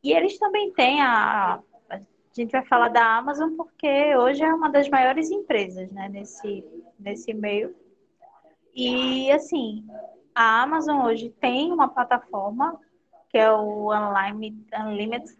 E 0.03 0.11
eles 0.11 0.37
também 0.37 0.71
têm 0.71 1.01
a, 1.01 1.59
a 1.89 1.99
gente 2.33 2.51
vai 2.51 2.65
falar 2.65 2.89
da 2.89 3.17
Amazon 3.17 3.55
porque 3.55 4.15
hoje 4.15 4.43
é 4.43 4.53
uma 4.53 4.69
das 4.69 4.87
maiores 4.89 5.31
empresas 5.31 5.89
né, 5.91 6.09
nesse, 6.09 6.63
nesse 6.99 7.33
meio. 7.33 7.75
E, 8.73 9.31
assim, 9.31 9.85
a 10.33 10.61
Amazon 10.61 11.05
hoje 11.05 11.29
tem 11.39 11.71
uma 11.71 11.87
plataforma 11.87 12.79
que 13.29 13.37
é 13.37 13.51
o 13.51 13.89
Unlimited 13.91 15.35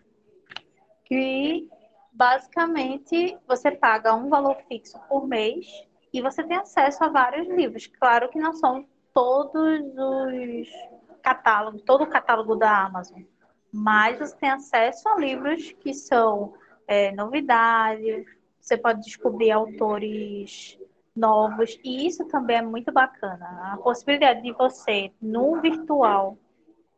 que 1.06 1.70
basicamente 2.16 3.38
você 3.46 3.72
paga 3.72 4.16
um 4.16 4.30
valor 4.30 4.56
fixo 4.68 4.98
por 5.10 5.28
mês 5.28 5.68
e 6.14 6.22
você 6.22 6.44
tem 6.44 6.58
acesso 6.58 7.04
a 7.04 7.10
vários 7.10 7.48
livros. 7.48 7.88
Claro 7.88 8.30
que 8.30 8.40
não 8.40 8.54
são 8.54 8.88
todos 9.14 9.82
os 9.98 10.70
catálogos, 11.22 11.82
todo 11.84 12.04
o 12.04 12.10
catálogo 12.10 12.56
da 12.56 12.86
Amazon, 12.86 13.22
mas 13.72 14.18
você 14.18 14.36
tem 14.38 14.50
acesso 14.50 15.08
a 15.10 15.18
livros 15.18 15.74
que 15.74 15.94
são 15.94 16.54
é, 16.88 17.12
novidades, 17.12 18.26
você 18.60 18.78
pode 18.78 19.02
descobrir 19.02 19.52
autores 19.52 20.80
novos, 21.16 21.78
e 21.84 22.08
isso 22.08 22.26
também 22.26 22.58
é 22.58 22.62
muito 22.62 22.92
bacana. 22.92 23.74
A 23.74 23.78
possibilidade 23.78 24.42
de 24.42 24.52
você, 24.52 25.12
no 25.22 25.62
virtual, 25.62 26.38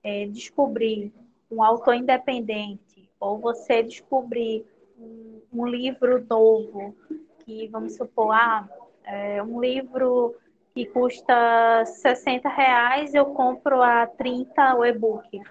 é, 0.03 0.25
descobrir 0.27 1.13
um 1.49 1.63
autor 1.63 1.95
independente, 1.95 3.09
ou 3.19 3.39
você 3.39 3.83
descobrir 3.83 4.65
um, 4.97 5.41
um 5.53 5.65
livro 5.67 6.25
novo, 6.29 6.95
que 7.39 7.67
vamos 7.67 7.95
supor, 7.95 8.31
ah, 8.33 8.67
é, 9.03 9.41
um 9.41 9.59
livro 9.61 10.35
que 10.73 10.85
custa 10.85 11.85
60 11.85 12.47
reais, 12.49 13.13
eu 13.13 13.25
compro 13.27 13.81
a 13.81 14.05
30 14.05 14.75
o 14.75 14.85
e-book. 14.85 15.41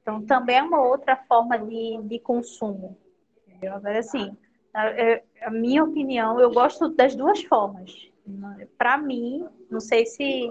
Então, 0.00 0.22
também 0.22 0.56
é 0.56 0.62
uma 0.62 0.80
outra 0.80 1.16
forma 1.16 1.58
de, 1.58 2.00
de 2.04 2.18
consumo. 2.18 2.96
Agora, 3.62 3.98
assim, 3.98 4.34
a, 4.72 4.86
é, 4.88 5.22
a, 5.42 5.50
minha 5.50 5.84
opinião, 5.84 6.40
eu 6.40 6.50
gosto 6.50 6.88
das 6.88 7.14
duas 7.14 7.42
formas. 7.42 8.10
Para 8.78 8.96
mim, 8.96 9.46
não 9.70 9.80
sei 9.80 10.06
se, 10.06 10.50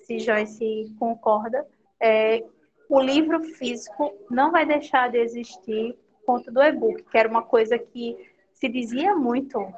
se 0.00 0.18
Joyce 0.18 0.94
concorda, 0.98 1.66
é, 1.98 2.44
o 2.88 3.00
livro 3.00 3.40
físico 3.40 4.12
não 4.30 4.50
vai 4.50 4.66
deixar 4.66 5.10
de 5.10 5.18
existir 5.18 5.96
conta 6.24 6.50
do 6.50 6.62
e-book, 6.62 7.02
que 7.02 7.18
era 7.18 7.28
uma 7.28 7.42
coisa 7.42 7.78
que 7.78 8.30
se 8.52 8.68
dizia 8.68 9.14
muito, 9.14 9.72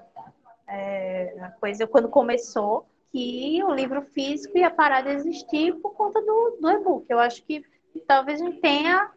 é, 0.68 1.36
a 1.40 1.50
coisa 1.52 1.86
quando 1.86 2.08
começou, 2.08 2.86
que 3.10 3.62
o 3.64 3.74
livro 3.74 4.02
físico 4.02 4.56
ia 4.56 4.70
parar 4.70 5.02
de 5.02 5.10
existir 5.10 5.74
por 5.76 5.92
conta 5.94 6.20
do, 6.20 6.58
do 6.60 6.70
e-book. 6.70 7.06
Eu 7.08 7.18
acho 7.18 7.44
que 7.44 7.64
talvez 8.06 8.40
a 8.40 8.46
gente 8.46 8.60
tenha 8.60 9.10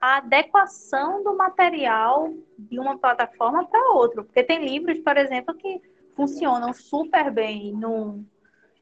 a 0.00 0.16
adequação 0.16 1.22
do 1.22 1.36
material 1.36 2.32
de 2.58 2.78
uma 2.78 2.98
plataforma 2.98 3.66
para 3.66 3.92
outra. 3.92 4.24
Porque 4.24 4.42
tem 4.42 4.64
livros, 4.64 4.98
por 5.00 5.16
exemplo, 5.18 5.54
que 5.54 5.82
funcionam 6.16 6.72
super 6.72 7.30
bem 7.30 7.72
num 7.72 8.24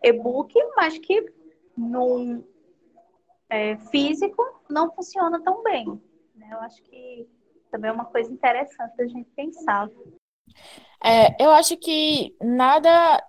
e-book, 0.02 0.54
mas 0.76 0.96
que 0.96 1.32
num 1.76 2.44
é, 3.50 3.76
físico 3.76 4.44
não 4.70 4.92
funciona 4.92 5.42
tão 5.42 5.62
bem. 5.64 6.00
Né? 6.36 6.48
Eu 6.52 6.58
acho 6.60 6.80
que 6.84 7.28
também 7.70 7.90
é 7.90 7.92
uma 7.92 8.04
coisa 8.04 8.32
interessante 8.32 8.96
da 8.96 9.06
gente 9.06 9.28
pensar. 9.36 9.88
É, 11.02 11.42
eu 11.42 11.50
acho 11.50 11.76
que 11.76 12.34
nada. 12.40 13.22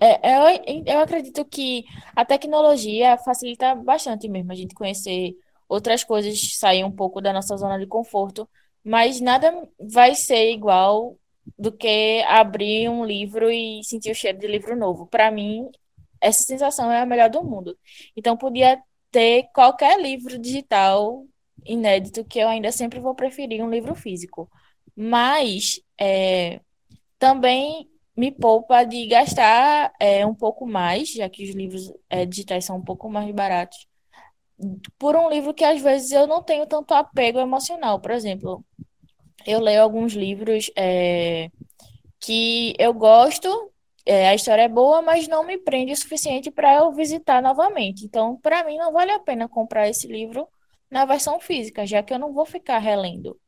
É, 0.00 0.36
eu, 0.36 0.84
eu 0.86 0.98
acredito 1.00 1.44
que 1.44 1.84
a 2.14 2.24
tecnologia 2.24 3.16
facilita 3.18 3.74
bastante 3.74 4.28
mesmo 4.28 4.50
a 4.52 4.54
gente 4.54 4.74
conhecer 4.74 5.36
outras 5.68 6.04
coisas 6.04 6.56
saem 6.56 6.84
um 6.84 6.90
pouco 6.90 7.20
da 7.20 7.32
nossa 7.32 7.56
zona 7.56 7.78
de 7.78 7.86
conforto, 7.86 8.48
mas 8.84 9.20
nada 9.20 9.52
vai 9.78 10.14
ser 10.14 10.52
igual 10.52 11.16
do 11.58 11.72
que 11.72 12.22
abrir 12.26 12.88
um 12.88 13.04
livro 13.04 13.50
e 13.50 13.82
sentir 13.84 14.10
o 14.10 14.14
cheiro 14.14 14.38
de 14.38 14.46
livro 14.46 14.76
novo. 14.76 15.06
Para 15.06 15.30
mim, 15.30 15.68
essa 16.20 16.42
sensação 16.42 16.90
é 16.90 17.00
a 17.00 17.06
melhor 17.06 17.30
do 17.30 17.42
mundo. 17.42 17.76
Então, 18.16 18.36
podia 18.36 18.80
ter 19.10 19.44
qualquer 19.54 20.00
livro 20.00 20.38
digital 20.38 21.24
inédito 21.66 22.24
que 22.24 22.38
eu 22.38 22.48
ainda 22.48 22.72
sempre 22.72 23.00
vou 23.00 23.14
preferir 23.14 23.62
um 23.62 23.70
livro 23.70 23.94
físico. 23.94 24.50
Mas 24.94 25.80
é, 26.00 26.60
também 27.18 27.88
me 28.16 28.32
poupa 28.32 28.84
de 28.84 29.06
gastar 29.06 29.92
é, 30.00 30.24
um 30.26 30.34
pouco 30.34 30.66
mais, 30.66 31.12
já 31.12 31.28
que 31.28 31.44
os 31.44 31.54
livros 31.54 31.92
é, 32.08 32.24
digitais 32.24 32.64
são 32.64 32.78
um 32.78 32.84
pouco 32.84 33.10
mais 33.10 33.30
baratos, 33.32 33.86
por 34.98 35.16
um 35.16 35.28
livro 35.28 35.52
que 35.52 35.64
às 35.64 35.80
vezes 35.82 36.12
eu 36.12 36.26
não 36.26 36.42
tenho 36.42 36.66
tanto 36.66 36.94
apego 36.94 37.38
emocional. 37.38 38.00
Por 38.00 38.10
exemplo, 38.10 38.64
eu 39.46 39.60
leio 39.60 39.82
alguns 39.82 40.14
livros 40.14 40.70
é, 40.76 41.50
que 42.20 42.74
eu 42.78 42.94
gosto, 42.94 43.72
é, 44.06 44.28
a 44.28 44.34
história 44.34 44.62
é 44.62 44.68
boa, 44.68 45.02
mas 45.02 45.28
não 45.28 45.44
me 45.44 45.58
prende 45.58 45.92
o 45.92 45.96
suficiente 45.96 46.50
para 46.50 46.76
eu 46.76 46.92
visitar 46.92 47.42
novamente. 47.42 48.04
Então, 48.04 48.36
para 48.40 48.64
mim, 48.64 48.78
não 48.78 48.92
vale 48.92 49.12
a 49.12 49.18
pena 49.18 49.48
comprar 49.48 49.88
esse 49.88 50.06
livro 50.06 50.48
na 50.90 51.04
versão 51.04 51.40
física, 51.40 51.86
já 51.86 52.02
que 52.02 52.12
eu 52.12 52.18
não 52.18 52.32
vou 52.32 52.46
ficar 52.46 52.78
relendo. 52.78 53.38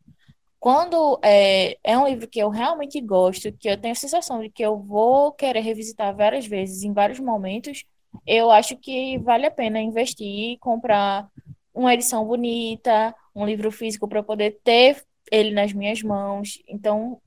Quando 0.60 1.20
é, 1.22 1.78
é 1.84 1.96
um 1.96 2.06
livro 2.06 2.26
que 2.28 2.40
eu 2.40 2.48
realmente 2.48 3.00
gosto, 3.00 3.52
que 3.52 3.68
eu 3.68 3.76
tenho 3.80 3.92
a 3.92 3.94
sensação 3.94 4.40
de 4.40 4.50
que 4.50 4.62
eu 4.62 4.76
vou 4.76 5.32
querer 5.32 5.60
revisitar 5.60 6.14
várias 6.16 6.46
vezes, 6.46 6.82
em 6.82 6.92
vários 6.92 7.20
momentos, 7.20 7.84
eu 8.26 8.50
acho 8.50 8.76
que 8.76 9.18
vale 9.18 9.46
a 9.46 9.50
pena 9.50 9.80
investir 9.80 10.26
e 10.26 10.58
comprar 10.58 11.28
uma 11.72 11.94
edição 11.94 12.24
bonita, 12.24 13.14
um 13.34 13.46
livro 13.46 13.70
físico 13.70 14.08
para 14.08 14.22
poder 14.22 14.58
ter 14.64 15.00
ele 15.30 15.52
nas 15.52 15.72
minhas 15.72 16.02
mãos. 16.02 16.60
Então, 16.66 17.20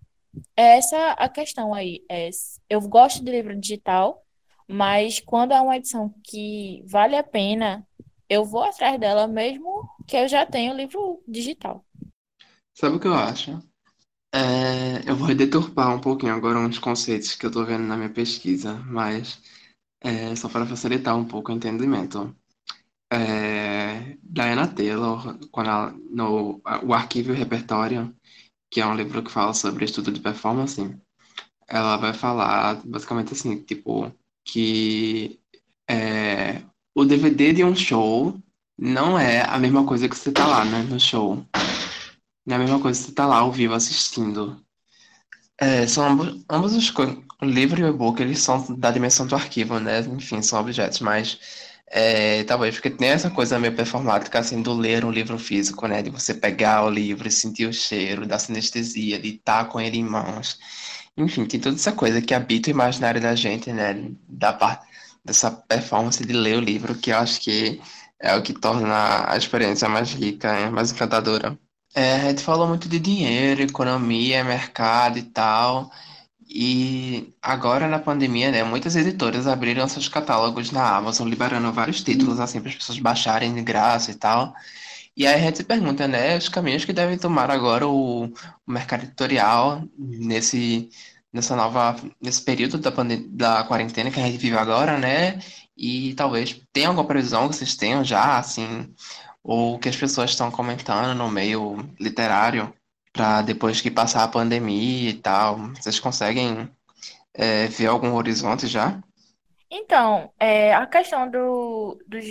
essa 0.55 0.97
é 0.97 1.15
a 1.17 1.29
questão 1.29 1.73
aí. 1.73 2.03
É, 2.09 2.29
eu 2.69 2.81
gosto 2.81 3.23
de 3.23 3.31
livro 3.31 3.55
digital, 3.57 4.21
mas 4.67 5.21
quando 5.21 5.53
é 5.53 5.61
uma 5.61 5.77
edição 5.77 6.13
que 6.23 6.83
vale 6.85 7.15
a 7.15 7.23
pena, 7.23 7.87
eu 8.29 8.43
vou 8.45 8.63
atrás 8.63 8.99
dela 8.99 9.27
mesmo 9.27 9.87
que 10.11 10.17
eu 10.17 10.27
já 10.27 10.45
tenho 10.45 10.73
o 10.73 10.75
livro 10.75 11.23
digital. 11.25 11.85
Sabe 12.73 12.97
o 12.97 12.99
que 12.99 13.07
eu 13.07 13.13
acho? 13.13 13.51
É, 14.35 15.09
eu 15.09 15.15
vou 15.15 15.33
deturpar 15.33 15.95
um 15.95 16.01
pouquinho 16.01 16.33
agora 16.33 16.59
uns 16.59 16.77
conceitos 16.77 17.33
que 17.33 17.45
eu 17.45 17.49
estou 17.49 17.65
vendo 17.65 17.85
na 17.85 17.95
minha 17.95 18.09
pesquisa, 18.09 18.73
mas 18.73 19.41
é, 20.01 20.35
só 20.35 20.49
para 20.49 20.65
facilitar 20.65 21.17
um 21.17 21.23
pouco 21.23 21.49
o 21.49 21.55
entendimento. 21.55 22.35
É, 23.09 24.17
Diana 24.21 24.67
Taylor, 24.67 25.37
quando 25.49 25.69
ela, 25.69 25.91
no 26.09 26.61
o 26.83 26.93
Arquivo 26.93 27.29
e 27.29 27.31
o 27.31 27.37
Repertório, 27.37 28.13
que 28.69 28.81
é 28.81 28.85
um 28.85 28.95
livro 28.95 29.23
que 29.23 29.31
fala 29.31 29.53
sobre 29.53 29.85
estudo 29.85 30.11
de 30.11 30.19
performance, 30.19 30.93
ela 31.69 31.95
vai 31.95 32.13
falar 32.13 32.85
basicamente 32.85 33.31
assim, 33.31 33.63
tipo, 33.63 34.13
que 34.43 35.39
é, 35.89 36.61
o 36.93 37.05
DVD 37.05 37.53
de 37.53 37.63
um 37.63 37.73
show 37.73 38.37
não 38.81 39.17
é 39.17 39.43
a 39.43 39.59
mesma 39.59 39.85
coisa 39.85 40.09
que 40.09 40.17
você 40.17 40.31
tá 40.31 40.47
lá, 40.47 40.65
né, 40.65 40.81
no 40.81 40.99
show. 40.99 41.45
Não 42.43 42.55
é 42.55 42.57
a 42.57 42.59
mesma 42.59 42.79
coisa 42.79 42.99
que 42.99 43.05
você 43.05 43.13
tá 43.13 43.27
lá 43.27 43.37
ao 43.37 43.51
vivo 43.51 43.75
assistindo. 43.75 44.59
É, 45.59 45.85
são 45.85 46.03
ambos, 46.03 46.43
ambos 46.49 46.73
os 46.73 46.89
o 46.89 47.45
livro 47.45 47.79
e 47.79 47.83
o 47.83 47.89
e-book, 47.89 48.19
eles 48.21 48.39
são 48.39 48.75
da 48.77 48.89
dimensão 48.89 49.27
do 49.27 49.35
arquivo, 49.35 49.79
né? 49.79 49.99
Enfim, 50.01 50.41
são 50.41 50.59
objetos, 50.59 50.99
mas 50.99 51.39
é, 51.87 52.43
talvez 52.45 52.75
porque 52.75 52.89
tem 52.89 53.09
essa 53.09 53.29
coisa 53.29 53.59
meio 53.59 53.75
performática, 53.75 54.39
assim, 54.39 54.61
do 54.63 54.73
ler 54.73 55.05
um 55.05 55.11
livro 55.11 55.37
físico, 55.37 55.87
né? 55.87 56.01
De 56.01 56.09
você 56.09 56.33
pegar 56.33 56.83
o 56.83 56.89
livro 56.89 57.27
e 57.27 57.31
sentir 57.31 57.67
o 57.67 57.73
cheiro, 57.73 58.25
da 58.25 58.39
sinestesia, 58.39 59.19
de 59.19 59.35
estar 59.35 59.65
com 59.65 59.79
ele 59.79 59.97
em 59.97 60.03
mãos. 60.03 60.59
Enfim, 61.17 61.45
tem 61.45 61.59
toda 61.59 61.75
essa 61.75 61.91
coisa 61.91 62.21
que 62.21 62.33
habita 62.33 62.69
o 62.69 62.71
imaginário 62.71 63.21
da 63.21 63.35
gente, 63.35 63.71
né? 63.71 64.11
Da 64.27 64.53
parte 64.53 64.87
dessa 65.23 65.51
performance 65.51 66.25
de 66.25 66.33
ler 66.33 66.57
o 66.57 66.61
livro, 66.61 66.95
que 66.95 67.11
eu 67.11 67.17
acho 67.17 67.41
que 67.41 67.79
é 68.21 68.35
o 68.35 68.41
que 68.41 68.53
torna 68.53 69.29
a 69.29 69.35
experiência 69.35 69.89
mais 69.89 70.11
rica, 70.13 70.51
né? 70.53 70.69
mais 70.69 70.91
encantadora. 70.91 71.57
É, 71.93 72.15
a 72.15 72.29
gente 72.29 72.41
falou 72.43 72.67
muito 72.67 72.87
de 72.87 72.99
dinheiro, 72.99 73.61
economia, 73.61 74.43
mercado 74.43 75.17
e 75.17 75.23
tal. 75.23 75.91
E 76.47 77.33
agora 77.41 77.87
na 77.87 77.99
pandemia, 77.99 78.51
né, 78.51 78.63
muitas 78.63 78.95
editoras 78.95 79.47
abriram 79.47 79.87
seus 79.87 80.07
catálogos 80.09 80.71
na 80.71 80.97
Amazon, 80.97 81.27
liberando 81.27 81.71
vários 81.71 82.03
títulos 82.03 82.39
assim 82.39 82.59
para 82.59 82.69
as 82.69 82.75
pessoas 82.75 82.99
baixarem 82.99 83.53
de 83.53 83.61
graça 83.61 84.11
e 84.11 84.15
tal. 84.15 84.53
E 85.15 85.27
aí 85.27 85.35
a 85.35 85.39
gente 85.39 85.57
se 85.57 85.63
pergunta, 85.63 86.07
né, 86.07 86.37
os 86.37 86.49
caminhos 86.49 86.85
que 86.85 86.93
devem 86.93 87.17
tomar 87.17 87.49
agora 87.51 87.87
o, 87.87 88.25
o 88.25 88.71
mercado 88.71 89.03
editorial 89.03 89.83
nesse 89.97 90.89
nessa 91.33 91.55
nova 91.55 91.95
nesse 92.21 92.43
período 92.43 92.77
da 92.77 92.91
da 93.29 93.63
quarentena 93.63 94.11
que 94.11 94.19
a 94.19 94.23
gente 94.25 94.37
vive 94.37 94.57
agora, 94.57 94.97
né? 94.97 95.39
E 95.77 96.13
talvez 96.15 96.61
tenha 96.73 96.89
alguma 96.89 97.07
previsão 97.07 97.47
que 97.49 97.55
vocês 97.55 97.75
tenham 97.75 98.03
já, 98.03 98.37
assim, 98.37 98.93
ou 99.43 99.79
que 99.79 99.89
as 99.89 99.95
pessoas 99.95 100.31
estão 100.31 100.51
comentando 100.51 101.15
no 101.17 101.29
meio 101.29 101.77
literário 101.99 102.73
para 103.13 103.41
depois 103.41 103.81
que 103.81 103.91
passar 103.91 104.23
a 104.23 104.27
pandemia 104.27 105.09
e 105.09 105.13
tal, 105.13 105.57
vocês 105.75 105.99
conseguem 105.99 106.69
é, 107.33 107.67
ver 107.67 107.87
algum 107.87 108.13
horizonte 108.13 108.67
já? 108.67 109.01
Então, 109.69 110.31
é, 110.39 110.73
a 110.73 110.85
questão 110.85 111.29
do, 111.29 111.97
dos 112.07 112.25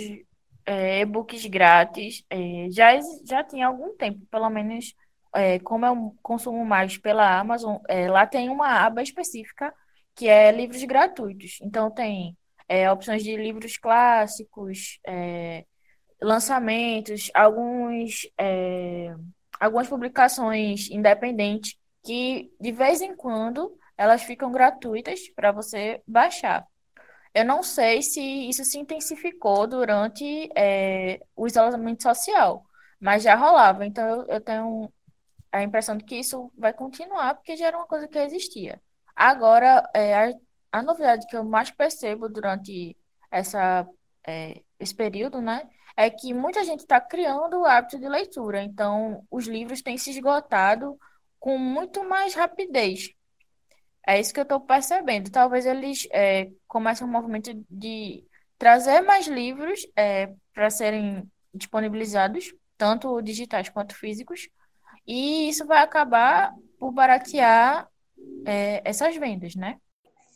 é, 0.65 1.01
e-books 1.01 1.45
grátis 1.47 2.23
é, 2.29 2.67
já, 2.71 2.99
já 3.25 3.43
tinha 3.43 3.67
algum 3.67 3.95
tempo, 3.95 4.19
pelo 4.29 4.49
menos 4.49 4.93
é, 5.35 5.59
como 5.59 5.85
eu 5.85 6.15
consumo 6.21 6.65
mais 6.65 6.97
pela 6.97 7.39
Amazon, 7.39 7.77
é, 7.87 8.09
lá 8.09 8.25
tem 8.27 8.49
uma 8.49 8.85
aba 8.85 9.01
específica 9.01 9.73
que 10.15 10.27
é 10.27 10.51
livros 10.51 10.83
gratuitos. 10.83 11.57
Então 11.61 11.89
tem 11.91 12.37
é, 12.67 12.91
opções 12.91 13.23
de 13.23 13.35
livros 13.35 13.77
clássicos, 13.77 14.99
é, 15.05 15.65
lançamentos, 16.21 17.31
alguns, 17.33 18.29
é, 18.37 19.13
algumas 19.59 19.87
publicações 19.87 20.89
independentes 20.89 21.75
que 22.03 22.51
de 22.59 22.71
vez 22.71 23.01
em 23.01 23.15
quando 23.15 23.77
elas 23.97 24.23
ficam 24.23 24.51
gratuitas 24.51 25.29
para 25.35 25.51
você 25.51 26.01
baixar. 26.07 26.65
Eu 27.33 27.45
não 27.45 27.63
sei 27.63 28.01
se 28.01 28.21
isso 28.21 28.63
se 28.65 28.77
intensificou 28.77 29.65
durante 29.67 30.49
é, 30.55 31.19
o 31.35 31.47
isolamento 31.47 32.03
social, 32.03 32.65
mas 32.99 33.23
já 33.23 33.35
rolava. 33.35 33.85
Então 33.85 34.07
eu, 34.07 34.25
eu 34.27 34.41
tenho 34.41 34.91
a 35.51 35.63
impressão 35.63 35.97
de 35.97 36.03
que 36.05 36.15
isso 36.15 36.51
vai 36.57 36.73
continuar, 36.73 37.35
porque 37.35 37.55
já 37.57 37.67
era 37.67 37.77
uma 37.77 37.87
coisa 37.87 38.07
que 38.07 38.17
existia. 38.17 38.81
Agora, 39.15 39.89
é, 39.93 40.15
a, 40.15 40.33
a 40.71 40.81
novidade 40.83 41.27
que 41.27 41.35
eu 41.35 41.43
mais 41.43 41.69
percebo 41.69 42.29
durante 42.29 42.97
essa, 43.29 43.87
é, 44.25 44.61
esse 44.79 44.95
período, 44.95 45.41
né, 45.41 45.69
é 45.97 46.09
que 46.09 46.33
muita 46.33 46.63
gente 46.63 46.81
está 46.81 46.99
criando 47.01 47.59
o 47.59 47.65
hábito 47.65 47.99
de 47.99 48.07
leitura. 48.07 48.63
Então, 48.63 49.25
os 49.29 49.45
livros 49.47 49.81
têm 49.81 49.97
se 49.97 50.11
esgotado 50.11 50.97
com 51.39 51.57
muito 51.57 52.07
mais 52.07 52.33
rapidez. 52.33 53.13
É 54.07 54.19
isso 54.19 54.33
que 54.33 54.39
eu 54.39 54.43
estou 54.43 54.59
percebendo. 54.59 55.29
Talvez 55.29 55.65
eles 55.65 56.07
é, 56.11 56.49
comecem 56.67 57.05
um 57.05 57.11
movimento 57.11 57.51
de 57.69 58.25
trazer 58.57 59.01
mais 59.01 59.27
livros 59.27 59.85
é, 59.95 60.33
para 60.53 60.69
serem 60.69 61.29
disponibilizados, 61.53 62.53
tanto 62.77 63.21
digitais 63.21 63.69
quanto 63.69 63.95
físicos, 63.95 64.47
e 65.11 65.49
isso 65.49 65.65
vai 65.65 65.83
acabar 65.83 66.55
por 66.79 66.93
baratear 66.93 67.89
é, 68.45 68.81
essas 68.89 69.13
vendas, 69.17 69.55
né? 69.55 69.77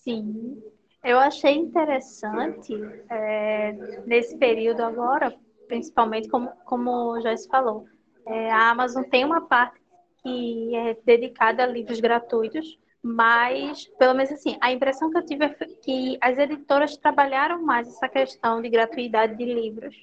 Sim, 0.04 0.62
eu 1.02 1.18
achei 1.18 1.56
interessante 1.56 2.74
é, 3.10 3.72
nesse 4.06 4.38
período 4.38 4.82
agora, 4.82 5.34
principalmente 5.70 6.28
como, 6.28 6.50
como 6.66 6.92
o 7.14 7.22
Joyce 7.22 7.48
falou, 7.48 7.86
é, 8.28 8.52
a 8.52 8.72
Amazon 8.72 9.04
tem 9.04 9.24
uma 9.24 9.48
parte 9.48 9.80
que 10.22 10.76
é 10.76 10.98
dedicada 11.06 11.64
a 11.64 11.68
livros 11.68 12.02
gratuitos, 12.02 12.78
mas, 13.02 13.86
pelo 13.98 14.14
menos 14.14 14.34
assim, 14.34 14.58
a 14.60 14.74
impressão 14.74 15.10
que 15.10 15.18
eu 15.20 15.26
tive 15.26 15.46
é 15.46 15.50
que 15.86 16.18
as 16.20 16.38
editoras 16.38 16.98
trabalharam 16.98 17.64
mais 17.64 17.88
essa 17.88 18.10
questão 18.10 18.62
de 18.62 18.68
gratuidade 18.68 19.38
de 19.38 19.46
livros. 19.46 19.96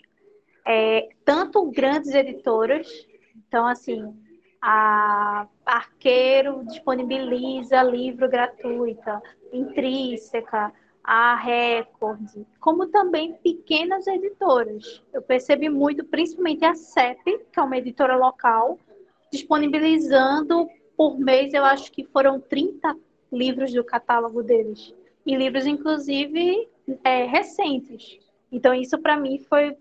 É, 0.67 1.11
tanto 1.27 1.71
grandes 1.71 2.15
editoras, 2.15 2.89
então, 3.37 3.67
assim, 3.67 4.15
a 4.63 5.49
Arqueiro 5.67 6.65
disponibiliza 6.65 7.83
livro 7.83 8.29
gratuita, 8.29 9.21
Intrínseca, 9.53 10.73
a 11.03 11.35
Record, 11.35 12.47
como 12.61 12.87
também 12.87 13.35
pequenas 13.43 14.07
editoras. 14.07 15.03
Eu 15.13 15.21
percebi 15.21 15.69
muito, 15.69 16.05
principalmente 16.05 16.65
a 16.65 16.75
CEP, 16.75 17.41
que 17.53 17.59
é 17.59 17.63
uma 17.63 17.77
editora 17.77 18.17
local, 18.17 18.79
disponibilizando 19.33 20.69
por 20.97 21.19
mês, 21.19 21.53
eu 21.53 21.65
acho 21.65 21.91
que 21.91 22.05
foram 22.05 22.39
30 22.39 22.97
livros 23.33 23.73
do 23.73 23.83
catálogo 23.83 24.45
deles. 24.45 24.95
E 25.27 25.35
livros, 25.35 25.67
inclusive, 25.67 26.69
é, 27.03 27.25
recentes. 27.25 28.19
Então, 28.53 28.73
isso 28.73 28.97
para 28.99 29.17
mim 29.17 29.39
foi 29.41 29.77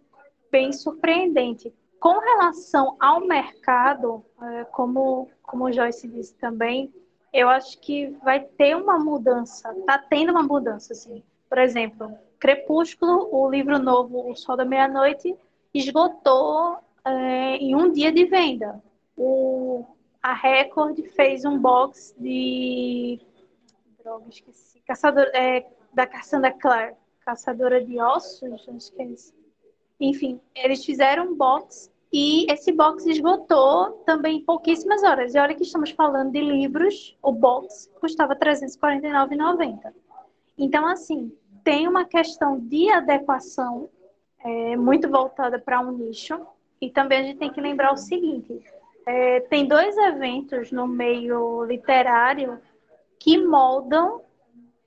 bem 0.52 0.72
surpreendente. 0.74 1.72
Com 2.02 2.18
relação 2.18 2.98
ao 3.00 3.22
mercado, 3.22 4.26
é, 4.42 4.64
como, 4.66 5.30
como 5.44 5.66
o 5.66 5.72
Joyce 5.72 6.08
disse 6.08 6.34
também, 6.34 6.92
eu 7.32 7.48
acho 7.48 7.80
que 7.80 8.08
vai 8.24 8.40
ter 8.40 8.76
uma 8.76 8.98
mudança, 8.98 9.72
está 9.72 10.00
tendo 10.00 10.32
uma 10.32 10.42
mudança, 10.42 10.94
assim. 10.94 11.24
Por 11.48 11.60
exemplo, 11.60 12.12
Crepúsculo, 12.40 13.30
o 13.32 13.48
livro 13.48 13.78
novo 13.78 14.32
O 14.32 14.36
Sol 14.36 14.58
da 14.58 14.66
Meia-Noite, 14.66 15.38
esgotou 15.72 16.80
é, 17.06 17.58
em 17.58 17.76
um 17.76 17.92
dia 17.92 18.12
de 18.12 18.26
venda. 18.26 18.82
O, 19.16 19.86
a 20.24 20.34
Record 20.34 21.00
fez 21.16 21.46
um 21.46 21.60
box 21.60 22.16
de. 22.18 23.22
Droga, 24.04 24.26
esqueci. 24.28 24.80
Caçador, 24.88 25.28
é, 25.36 25.68
da 25.94 26.08
Cassandra 26.08 26.52
Clare, 26.52 26.96
Caçadora 27.24 27.86
de 27.86 28.02
Ossos, 28.02 28.42
acho 28.68 28.92
que 28.92 29.04
é 29.04 29.06
isso. 29.06 29.41
Enfim, 30.02 30.42
eles 30.56 30.84
fizeram 30.84 31.28
um 31.28 31.36
box 31.36 31.92
e 32.12 32.52
esse 32.52 32.72
box 32.72 33.06
esgotou 33.06 34.04
também 34.06 34.38
em 34.38 34.44
pouquíssimas 34.44 35.04
horas. 35.04 35.36
E 35.36 35.40
olha 35.40 35.54
que 35.54 35.62
estamos 35.62 35.92
falando 35.92 36.32
de 36.32 36.42
livros, 36.42 37.16
o 37.22 37.32
box 37.32 37.88
custava 38.02 38.34
R$ 38.34 38.40
349,90. 38.40 39.94
Então, 40.58 40.88
assim, 40.88 41.32
tem 41.64 41.88
uma 41.88 42.04
questão 42.04 42.60
de 42.60 42.90
adequação 42.90 43.90
é, 44.44 44.76
muito 44.76 45.08
voltada 45.08 45.60
para 45.60 45.80
um 45.80 45.92
nicho. 45.92 46.46
E 46.82 46.90
também 46.90 47.20
a 47.20 47.24
gente 47.24 47.38
tem 47.38 47.52
que 47.52 47.62
lembrar 47.62 47.94
o 47.94 47.98
seguinte: 47.98 48.60
é, 49.06 49.40
tem 49.42 49.68
dois 49.68 49.96
eventos 49.98 50.72
no 50.72 50.88
meio 50.88 51.64
literário 51.64 52.60
que 53.20 53.38
moldam 53.38 54.22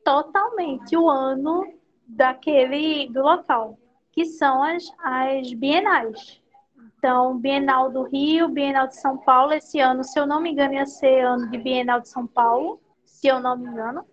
totalmente 0.03 0.97
o 0.97 1.09
ano 1.09 1.73
daquele 2.07 3.09
do 3.09 3.23
local, 3.23 3.79
que 4.15 4.25
são 4.25 4.63
as, 4.63 4.85
as 5.03 5.53
bienais. 5.53 6.41
Então, 6.97 7.37
Bienal 7.37 7.91
do 7.91 8.05
Rio, 8.05 8.49
Bienal 8.49 8.87
de 8.87 8.97
São 8.97 9.19
Paulo, 9.19 9.53
esse 9.53 9.81
ano, 9.81 10.05
se 10.05 10.19
eu 10.19 10.25
não 10.25 10.41
me 10.41 10.53
engano, 10.53 10.75
ia 10.75 10.87
ser 10.87 11.21
ano 11.25 11.51
de 11.51 11.59
Bienal 11.59 12.01
de 12.01 12.09
São 12.09 12.27
Paulo, 12.27 12.81
se 13.05 13.27
eu 13.27 13.41
não 13.41 13.59
me 13.59 13.67
engano. 13.67 14.07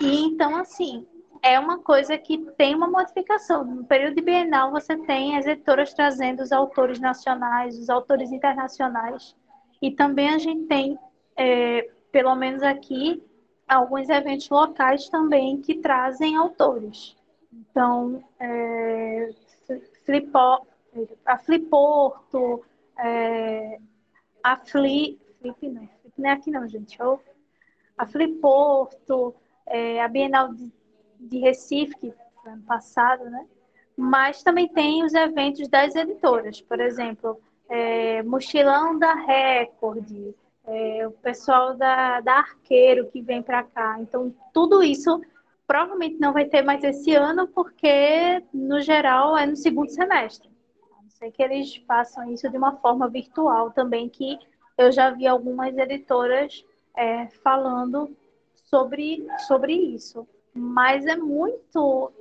E 0.00 0.24
então, 0.24 0.56
assim, 0.56 1.06
é 1.42 1.60
uma 1.60 1.78
coisa 1.78 2.16
que 2.16 2.38
tem 2.56 2.74
uma 2.74 2.88
modificação. 2.88 3.64
No 3.64 3.84
período 3.84 4.16
de 4.16 4.22
Bienal, 4.22 4.72
você 4.72 4.96
tem 4.96 5.36
as 5.36 5.46
editoras 5.46 5.92
trazendo 5.92 6.42
os 6.42 6.50
autores 6.50 6.98
nacionais, 6.98 7.78
os 7.78 7.90
autores 7.90 8.32
internacionais. 8.32 9.36
E 9.80 9.90
também 9.90 10.30
a 10.30 10.38
gente 10.38 10.66
tem, 10.66 10.98
é, 11.36 11.88
pelo 12.10 12.34
menos 12.34 12.62
aqui, 12.62 13.22
alguns 13.68 14.08
eventos 14.08 14.48
locais 14.48 15.08
também 15.08 15.60
que 15.60 15.74
trazem 15.74 16.36
autores. 16.36 17.14
Então, 17.52 18.24
é, 18.40 19.30
Flipó, 20.04 20.66
a 21.24 21.38
Fliporto, 21.38 22.64
é, 22.98 23.78
a 24.42 24.56
Fli, 24.56 25.20
Flip 25.40 25.68
não, 25.68 25.86
Flip 25.86 26.14
não 26.18 26.30
é 26.30 26.32
aqui 26.32 26.50
não, 26.50 26.68
gente, 26.68 26.98
a 27.96 28.06
Fliporto, 28.06 29.34
é, 29.66 30.02
a 30.02 30.08
Bienal 30.08 30.52
de, 30.54 30.72
de 31.20 31.38
Recife, 31.38 31.94
que 31.96 32.12
foi 32.42 32.52
ano 32.52 32.62
passado, 32.62 33.24
né? 33.24 33.46
Mas 33.96 34.42
também 34.42 34.68
tem 34.68 35.04
os 35.04 35.12
eventos 35.12 35.68
das 35.68 35.94
editoras, 35.94 36.60
por 36.62 36.80
exemplo, 36.80 37.40
é, 37.68 38.22
Mochilão 38.22 38.98
da 38.98 39.14
Record, 39.14 40.34
é, 40.64 41.06
o 41.06 41.12
pessoal 41.12 41.74
da, 41.74 42.20
da 42.20 42.38
Arqueiro 42.38 43.08
que 43.10 43.20
vem 43.20 43.42
para 43.42 43.62
cá. 43.62 43.98
Então, 44.00 44.34
tudo 44.52 44.82
isso 44.82 45.20
provavelmente 45.66 46.18
não 46.18 46.32
vai 46.32 46.44
ter 46.46 46.62
mais 46.62 46.82
esse 46.84 47.14
ano, 47.14 47.48
porque, 47.48 48.42
no 48.52 48.80
geral, 48.80 49.36
é 49.36 49.46
no 49.46 49.56
segundo 49.56 49.90
semestre. 49.90 50.48
A 50.98 51.02
não 51.02 51.10
ser 51.10 51.30
que 51.30 51.42
eles 51.42 51.76
façam 51.86 52.30
isso 52.32 52.48
de 52.50 52.56
uma 52.56 52.76
forma 52.76 53.08
virtual 53.08 53.70
também, 53.70 54.08
que 54.08 54.38
eu 54.76 54.90
já 54.90 55.10
vi 55.10 55.26
algumas 55.26 55.76
editoras 55.76 56.64
é, 56.96 57.28
falando 57.42 58.16
sobre, 58.54 59.26
sobre 59.46 59.72
isso. 59.72 60.26
Mas 60.54 61.06
é 61.06 61.16
muito. 61.16 62.12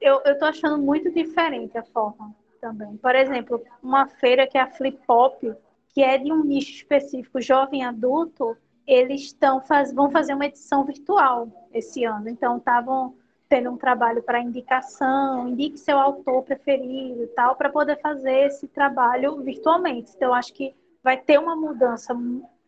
Eu, 0.00 0.20
tô 0.38 0.44
achando 0.44 0.78
muito 0.78 1.10
diferente 1.10 1.76
a 1.76 1.82
forma 1.82 2.34
também. 2.60 2.96
Por 2.96 3.14
exemplo, 3.14 3.62
uma 3.82 4.06
feira 4.06 4.46
que 4.46 4.56
é 4.56 4.60
a 4.60 4.70
Flip 4.70 4.98
Pop, 5.06 5.54
que 5.94 6.02
é 6.02 6.18
de 6.18 6.32
um 6.32 6.44
nicho 6.44 6.72
específico, 6.72 7.40
jovem 7.40 7.84
adulto, 7.84 8.56
eles 8.88 9.20
estão 9.24 9.60
faz, 9.60 9.92
vão 9.92 10.10
fazer 10.10 10.32
uma 10.32 10.46
edição 10.46 10.82
virtual 10.82 11.68
esse 11.74 12.04
ano. 12.04 12.26
Então, 12.30 12.56
estavam 12.56 13.14
tendo 13.46 13.70
um 13.70 13.76
trabalho 13.76 14.22
para 14.22 14.40
indicação, 14.40 15.48
indique 15.48 15.78
seu 15.78 15.98
autor 15.98 16.42
preferido 16.42 17.22
e 17.22 17.26
tal, 17.28 17.54
para 17.54 17.68
poder 17.68 18.00
fazer 18.00 18.46
esse 18.46 18.66
trabalho 18.66 19.42
virtualmente. 19.42 20.12
Então, 20.16 20.32
acho 20.32 20.54
que 20.54 20.74
vai 21.04 21.18
ter 21.18 21.38
uma 21.38 21.54
mudança 21.54 22.16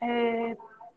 é, 0.01 0.57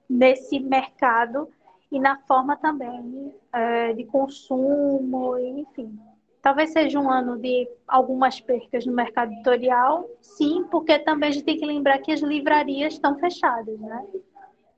nesse 0.10 0.60
mercado 0.60 1.48
e 1.90 2.00
na 2.00 2.18
forma 2.28 2.58
também 2.58 3.34
é, 3.54 3.94
de 3.94 4.04
consumo, 4.04 5.38
enfim. 5.40 5.98
Talvez 6.42 6.74
seja 6.74 7.00
um 7.00 7.10
ano 7.10 7.38
de 7.38 7.70
algumas 7.88 8.42
percas 8.42 8.86
no 8.86 8.92
mercado 8.92 9.32
editorial, 9.32 10.06
sim, 10.20 10.66
porque 10.70 11.00
também 11.00 11.30
a 11.30 11.32
gente 11.32 11.46
tem 11.46 11.58
que 11.58 11.66
lembrar 11.66 12.00
que 12.00 12.12
as 12.12 12.20
livrarias 12.20 12.94
estão 12.94 13.18
fechadas, 13.18 13.80
né? 13.80 14.06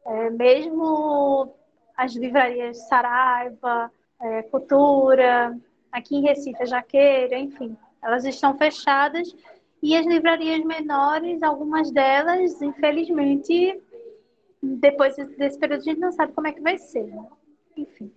É, 0.06 0.30
mesmo 0.30 1.54
as 1.98 2.14
livrarias 2.16 2.88
Saraiva, 2.88 3.92
é, 4.22 4.44
Cultura, 4.44 5.58
aqui 5.92 6.18
em 6.18 6.22
Recife, 6.22 6.66
Jaqueira, 6.66 7.38
enfim, 7.38 7.76
elas 8.04 8.26
estão 8.26 8.58
fechadas 8.58 9.34
e 9.82 9.96
as 9.96 10.06
livrarias 10.06 10.64
menores, 10.66 11.42
algumas 11.44 11.92
delas, 11.92 12.62
infelizmente, 12.62 13.80
depois 14.62 15.16
desse 15.38 15.60
período 15.60 15.82
a 15.82 15.84
gente 15.84 16.00
não 16.00 16.12
sabe 16.12 16.34
como 16.34 16.48
é 16.48 16.52
que 16.52 16.62
vai 16.62 16.78
ser. 16.78 17.04
Né? 17.04 17.24
Enfim. 17.78 18.12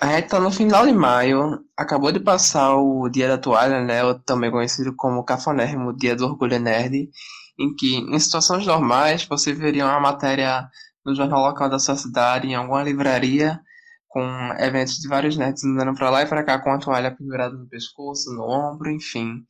A 0.00 0.16
gente 0.16 0.28
tá 0.28 0.40
no 0.40 0.50
final 0.50 0.86
de 0.86 0.92
maio, 0.92 1.62
acabou 1.76 2.10
de 2.10 2.20
passar 2.20 2.74
o 2.76 3.06
Dia 3.10 3.28
da 3.28 3.36
Toalha, 3.36 3.84
né? 3.84 4.00
Também 4.24 4.50
conhecido 4.50 4.94
como 4.96 5.22
Cafonérrimo 5.22 5.92
Dia 5.94 6.16
do 6.16 6.24
Orgulho 6.24 6.58
Nerd, 6.58 7.10
em 7.58 7.76
que, 7.76 7.96
em 7.98 8.18
situações 8.18 8.66
normais, 8.66 9.24
você 9.26 9.52
veria 9.52 9.84
uma 9.84 10.00
matéria 10.00 10.66
no 11.04 11.14
jornal 11.14 11.40
local 11.40 11.68
da 11.68 11.78
sua 11.78 11.96
cidade, 11.96 12.46
em 12.46 12.54
alguma 12.54 12.82
livraria, 12.82 13.60
com 14.08 14.20
eventos 14.58 14.96
de 14.96 15.08
vários 15.08 15.36
nerds 15.36 15.64
andando 15.64 15.94
pra 15.94 16.10
lá 16.10 16.22
e 16.22 16.26
pra 16.26 16.44
cá 16.44 16.58
com 16.58 16.70
a 16.70 16.78
toalha 16.78 17.14
pendurada 17.16 17.56
no 17.56 17.68
pescoço, 17.68 18.32
no 18.34 18.42
ombro, 18.42 18.90
enfim. 18.90 19.44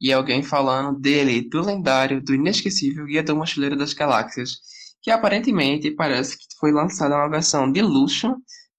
E 0.00 0.12
alguém 0.12 0.42
falando 0.42 0.98
dele, 0.98 1.48
do 1.48 1.60
lendário, 1.60 2.22
do 2.22 2.34
inesquecível 2.34 3.06
Guia 3.06 3.22
do 3.22 3.36
Mochileiro 3.36 3.76
das 3.76 3.92
Galáxias, 3.92 4.58
que 5.02 5.10
aparentemente 5.10 5.90
parece 5.90 6.36
que 6.36 6.44
foi 6.58 6.72
lançada 6.72 7.14
uma 7.14 7.28
versão 7.28 7.70
de 7.70 7.82
luxo 7.82 8.34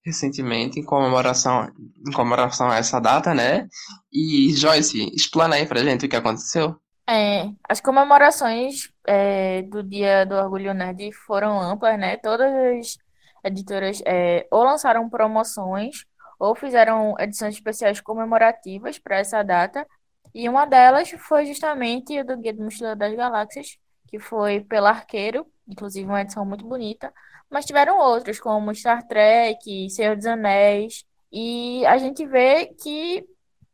recentemente 0.08 0.80
em 0.80 0.84
comemoração, 0.84 1.70
em 2.08 2.12
comemoração 2.12 2.70
a 2.70 2.78
essa 2.78 3.00
data, 3.00 3.34
né? 3.34 3.68
E 4.12 4.54
Joyce, 4.56 5.12
explana 5.14 5.56
aí 5.56 5.66
pra 5.66 5.84
gente 5.84 6.06
o 6.06 6.10
que 6.10 6.16
aconteceu. 6.16 6.76
É, 7.10 7.50
as 7.68 7.80
comemorações 7.80 8.90
é, 9.08 9.62
do 9.64 9.82
Dia 9.84 10.26
do 10.26 10.36
Orgulho 10.36 10.74
Nerd 10.74 11.12
foram 11.14 11.60
amplas, 11.60 11.98
né? 12.00 12.18
Todas 12.18 12.52
as 12.54 12.98
editoras 13.44 14.02
é, 14.06 14.48
ou 14.52 14.64
lançaram 14.64 15.10
promoções 15.10 16.06
ou 16.40 16.56
fizeram 16.56 17.16
edições 17.20 17.56
especiais 17.56 18.02
comemorativas 18.02 19.00
para 19.00 19.18
essa 19.18 19.44
data. 19.44 19.88
E 20.34 20.48
uma 20.50 20.66
delas 20.66 21.10
foi 21.12 21.46
justamente 21.46 22.20
o 22.20 22.26
do 22.26 22.38
Guia 22.38 22.54
do 22.54 22.64
Mochileiro 22.64 22.98
das 23.00 23.16
Galáxias, 23.16 23.78
que 24.08 24.20
foi 24.20 24.62
pela 24.62 24.90
Arqueiro, 24.90 25.48
inclusive 25.68 26.06
uma 26.08 26.22
edição 26.22 26.46
muito 26.46 26.66
bonita. 26.68 27.12
Mas 27.50 27.66
tiveram 27.66 27.98
outros, 28.00 28.40
como 28.40 28.74
Star 28.76 29.08
Trek, 29.08 29.90
Senhor 29.90 30.16
dos 30.16 30.26
Anéis. 30.26 31.04
E 31.32 31.86
a 31.86 31.98
gente 31.98 32.26
vê 32.26 32.68
que 32.82 33.26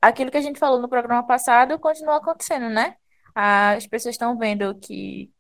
aquilo 0.02 0.32
que 0.32 0.38
a 0.38 0.41
gente 0.41 0.60
falou 0.60 0.80
no 0.80 0.89
programa 0.89 1.26
passado 1.26 1.80
continua 1.80 2.17
acontecendo, 2.17 2.69
né? 2.69 2.96
As 3.36 3.88
pessoas 3.88 4.15
estão 4.15 4.38
vendo 4.38 4.76
que 4.76 5.32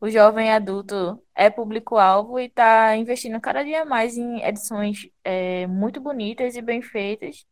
o 0.00 0.08
jovem 0.08 0.50
adulto 0.50 1.22
é 1.34 1.50
público-alvo 1.50 2.38
e 2.38 2.46
está 2.46 2.96
investindo 2.96 3.40
cada 3.40 3.62
dia 3.62 3.84
mais 3.84 4.16
em 4.16 4.42
edições 4.42 5.08
é, 5.22 5.66
muito 5.66 6.00
bonitas 6.00 6.56
e 6.56 6.62
bem 6.62 6.80
feitas 6.80 7.44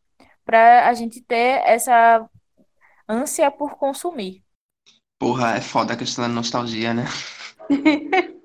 para 0.44 0.88
a 0.88 0.94
gente 0.94 1.20
ter 1.20 1.60
essa 1.66 2.26
ânsia 3.06 3.50
por 3.50 3.76
consumir. 3.76 4.42
Porra, 5.18 5.56
é 5.56 5.60
foda 5.60 5.92
a 5.92 5.96
questão 5.96 6.24
da 6.26 6.28
nostalgia, 6.28 6.94
né? 6.94 7.04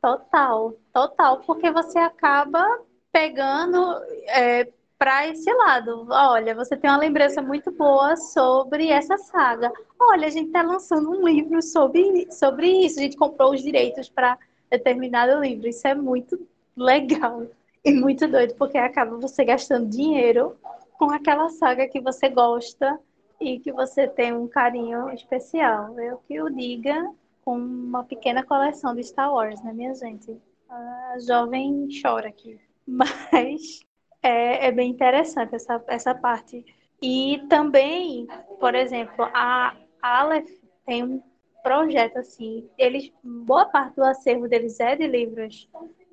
total, 0.00 0.72
total, 0.94 1.40
porque 1.40 1.70
você 1.70 1.98
acaba 1.98 2.64
pegando 3.12 4.00
é, 4.28 4.72
para 4.98 5.28
esse 5.28 5.52
lado. 5.52 6.06
Olha, 6.10 6.54
você 6.54 6.76
tem 6.76 6.90
uma 6.90 6.98
lembrança 6.98 7.42
muito 7.42 7.70
boa 7.70 8.16
sobre 8.16 8.88
essa 8.88 9.18
saga. 9.18 9.72
Olha, 10.00 10.26
a 10.26 10.30
gente 10.30 10.46
está 10.48 10.62
lançando 10.62 11.10
um 11.10 11.26
livro 11.26 11.60
sobre, 11.62 12.30
sobre 12.32 12.68
isso. 12.84 12.98
A 12.98 13.02
gente 13.02 13.16
comprou 13.16 13.52
os 13.52 13.62
direitos 13.62 14.08
para 14.08 14.38
determinado 14.70 15.40
livro. 15.40 15.68
Isso 15.68 15.86
é 15.86 15.94
muito 15.94 16.46
legal 16.76 17.46
e 17.84 17.92
muito 17.92 18.26
doido, 18.26 18.54
porque 18.56 18.78
acaba 18.78 19.16
você 19.16 19.44
gastando 19.44 19.88
dinheiro 19.88 20.56
com 20.98 21.10
aquela 21.10 21.48
saga 21.50 21.88
que 21.88 22.00
você 22.00 22.28
gosta 22.28 22.98
e 23.40 23.60
que 23.60 23.70
você 23.70 24.08
tem 24.08 24.32
um 24.32 24.48
carinho 24.48 25.10
especial. 25.10 25.98
Eu 26.00 26.18
que 26.26 26.40
o 26.40 26.50
diga 26.50 27.10
com 27.44 27.56
uma 27.56 28.02
pequena 28.02 28.42
coleção 28.42 28.94
de 28.94 29.04
Star 29.04 29.32
Wars, 29.32 29.62
né, 29.62 29.72
minha 29.72 29.94
gente? 29.94 30.36
A 30.68 31.16
jovem 31.24 31.88
chora 32.02 32.28
aqui. 32.28 32.58
Mas 32.86 33.85
é, 34.26 34.66
é 34.66 34.72
bem 34.72 34.90
interessante 34.90 35.54
essa, 35.54 35.82
essa 35.86 36.14
parte. 36.14 36.64
E 37.00 37.42
também, 37.48 38.26
por 38.58 38.74
exemplo, 38.74 39.24
a 39.32 39.76
Aleph 40.02 40.50
tem 40.84 41.04
um 41.04 41.22
projeto 41.62 42.16
assim, 42.18 42.68
eles, 42.76 43.12
boa 43.22 43.66
parte 43.66 43.96
do 43.96 44.04
acervo 44.04 44.48
deles 44.48 44.80
é 44.80 44.96
de 44.96 45.06
livros 45.06 45.68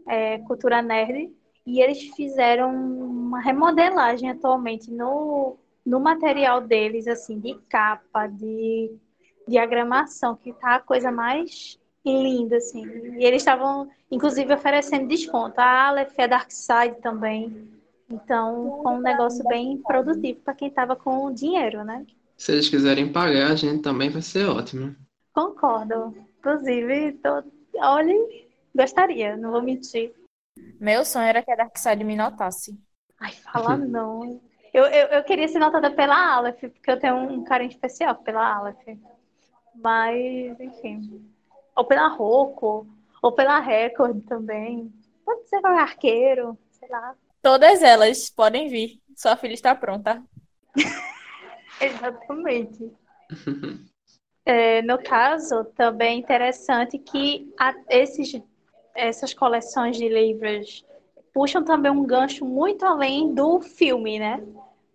é, 0.08 0.38
cultura 0.39 0.82
nerd, 0.82 1.32
e 1.65 1.82
eles 1.82 2.04
fizeram 2.15 2.71
uma 2.71 3.39
remodelagem 3.39 4.30
atualmente 4.30 4.91
no, 4.91 5.58
no 5.86 5.99
material 5.99 6.60
deles, 6.62 7.08
assim, 7.08 7.39
de 7.39 7.56
capa, 7.69 8.28
de 8.28 8.91
diagramação, 9.47 10.36
que 10.36 10.54
tá 10.54 10.76
a 10.76 10.80
coisa 10.82 11.12
mais 11.12 11.80
linda, 12.06 12.58
assim. 12.58 12.86
E 13.17 13.23
eles 13.23 13.41
estavam, 13.41 13.89
inclusive, 14.12 14.54
oferecendo 14.54 15.08
desconto. 15.08 15.60
A 15.60 15.88
Aleph 15.88 16.13
é 16.17 16.28
Dark 16.28 16.52
Side 16.52 17.02
também. 17.02 17.72
Então, 18.09 18.81
foi 18.83 18.91
um 18.93 19.01
negócio 19.01 19.43
bem 19.45 19.81
produtivo 19.81 20.39
para 20.41 20.53
quem 20.53 20.67
estava 20.67 20.95
com 20.95 21.33
dinheiro, 21.33 21.83
né? 21.83 22.05
Se 22.37 22.51
eles 22.51 22.69
quiserem 22.69 23.11
pagar, 23.11 23.51
a 23.51 23.55
gente 23.55 23.81
também 23.81 24.09
vai 24.09 24.21
ser 24.21 24.45
ótimo. 24.45 24.95
Concordo. 25.33 26.15
Inclusive, 26.39 27.13
tô... 27.13 27.43
olha, 27.77 28.13
gostaria, 28.75 29.37
não 29.37 29.51
vou 29.51 29.61
mentir. 29.61 30.13
Meu 30.79 31.05
sonho 31.05 31.25
era 31.25 31.41
que 31.41 31.51
a 31.51 31.55
Darkseid 31.55 32.03
me 32.03 32.15
notasse. 32.15 32.77
Ai, 33.19 33.31
fala 33.31 33.77
não. 33.77 34.41
Eu, 34.73 34.85
eu, 34.85 35.07
eu 35.07 35.23
queria 35.23 35.47
ser 35.47 35.59
notada 35.59 35.89
pela 35.91 36.35
Aleph, 36.35 36.59
porque 36.59 36.91
eu 36.91 36.99
tenho 36.99 37.15
um 37.15 37.43
carinho 37.43 37.69
especial 37.69 38.15
pela 38.15 38.55
Aleph. 38.55 38.97
Mas, 39.75 40.59
enfim. 40.59 41.25
Ou 41.75 41.85
pela 41.85 42.07
Rocco, 42.07 42.87
ou 43.21 43.31
pela 43.31 43.59
Record 43.59 44.23
também. 44.25 44.91
Pode 45.25 45.47
ser 45.47 45.61
qualquer 45.61 45.81
arqueiro, 45.81 46.57
sei 46.71 46.89
lá. 46.89 47.15
Todas 47.43 47.84
elas 47.84 48.29
podem 48.29 48.69
vir. 48.69 49.01
Sua 49.15 49.36
filha 49.36 49.53
está 49.53 49.75
pronta. 49.75 50.23
Exatamente. 51.79 52.89
é, 54.45 54.82
no 54.82 54.97
caso, 54.97 55.65
também 55.75 56.15
é 56.15 56.19
interessante 56.19 56.97
que 56.97 57.53
esses, 57.89 58.41
essas 58.95 59.34
coleções 59.34 59.97
de 59.97 60.08
livros 60.08 60.86
puxam 61.34 61.63
também 61.63 61.91
um 61.91 62.06
gancho 62.06 62.45
muito 62.45 62.86
além 62.86 63.34
do 63.34 63.60
filme, 63.60 64.19
né? 64.19 64.41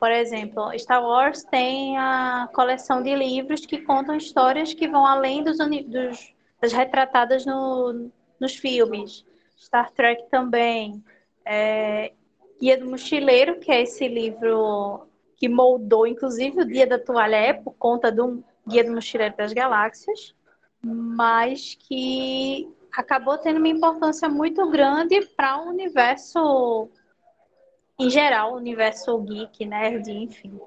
Por 0.01 0.11
exemplo, 0.11 0.71
Star 0.79 1.03
Wars 1.05 1.45
tem 1.45 1.99
a 1.99 2.49
coleção 2.55 3.03
de 3.03 3.15
livros 3.15 3.67
que 3.67 3.83
contam 3.83 4.17
histórias 4.17 4.73
que 4.73 4.89
vão 4.89 5.05
além 5.05 5.45
dos, 5.45 5.59
dos 5.59 6.33
das 6.61 6.73
retratadas 6.73 7.45
no, 7.45 8.11
nos 8.41 8.57
filmes. 8.57 9.25
Star 9.59 9.91
Trek 9.93 10.29
também. 10.31 11.03
É, 11.45 12.13
Guia 12.61 12.79
do 12.79 12.91
Mochileiro, 12.91 13.59
que 13.61 13.71
é 13.71 13.83
esse 13.83 14.07
livro 14.09 15.07
que 15.37 15.49
moldou, 15.49 16.07
inclusive, 16.07 16.61
o 16.61 16.67
Dia 16.67 16.87
da 16.87 16.99
Toalha 16.99 17.37
é 17.37 17.53
por 17.53 17.73
conta 17.75 18.11
do 18.11 18.43
Guia 18.67 18.85
do 18.85 18.93
Mochileiro 18.93 19.37
das 19.37 19.53
Galáxias, 19.53 20.35
mas 20.83 21.75
que 21.75 22.69
acabou 22.93 23.39
tendo 23.39 23.59
uma 23.59 23.69
importância 23.69 24.29
muito 24.29 24.69
grande 24.71 25.25
para 25.37 25.63
o 25.63 25.69
universo 25.69 26.91
em 27.99 28.09
geral, 28.09 28.53
o 28.53 28.57
universo 28.57 29.19
geek, 29.23 29.67
nerd, 29.67 30.09
enfim. 30.09 30.61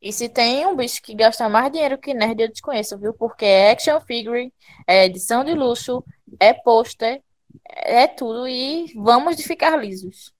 E 0.00 0.12
se 0.12 0.28
tem 0.28 0.64
um 0.64 0.76
bicho 0.76 1.02
que 1.02 1.14
gasta 1.14 1.48
mais 1.48 1.72
dinheiro 1.72 1.98
que 1.98 2.14
nerd, 2.14 2.40
eu 2.40 2.48
desconheço, 2.48 2.96
viu? 2.98 3.12
Porque 3.12 3.44
é 3.44 3.72
action 3.72 4.00
figure, 4.00 4.52
é 4.86 5.06
edição 5.06 5.42
de 5.42 5.54
luxo, 5.54 6.04
é 6.38 6.52
pôster, 6.52 7.20
é 7.68 8.06
tudo 8.06 8.46
e 8.46 8.92
vamos 8.94 9.36
de 9.36 9.42
ficar 9.42 9.76
lisos. 9.76 10.35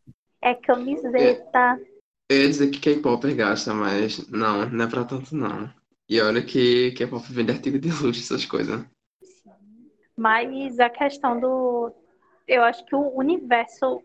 É 0.47 0.55
camiseta. 0.55 1.81
Eu 2.31 2.43
ia 2.43 2.49
dizer 2.49 2.71
que 2.71 2.79
K-pop 2.79 3.35
gasta, 3.35 3.75
mas 3.75 4.29
não, 4.29 4.69
não 4.69 4.85
é 4.85 4.89
pra 4.89 5.05
tanto 5.05 5.35
não. 5.35 5.69
E 6.09 6.21
olha 6.21 6.41
que 6.41 6.93
K-pop 6.93 7.25
vende 7.33 7.51
artigo 7.51 7.81
de 7.81 7.89
luxo, 7.89 8.21
essas 8.21 8.45
coisas. 8.45 8.85
Mas 10.17 10.79
a 10.79 10.89
questão 10.89 11.41
do. 11.41 11.93
Eu 12.47 12.63
acho 12.63 12.87
que 12.87 12.95
o 12.95 13.19
universo 13.19 14.01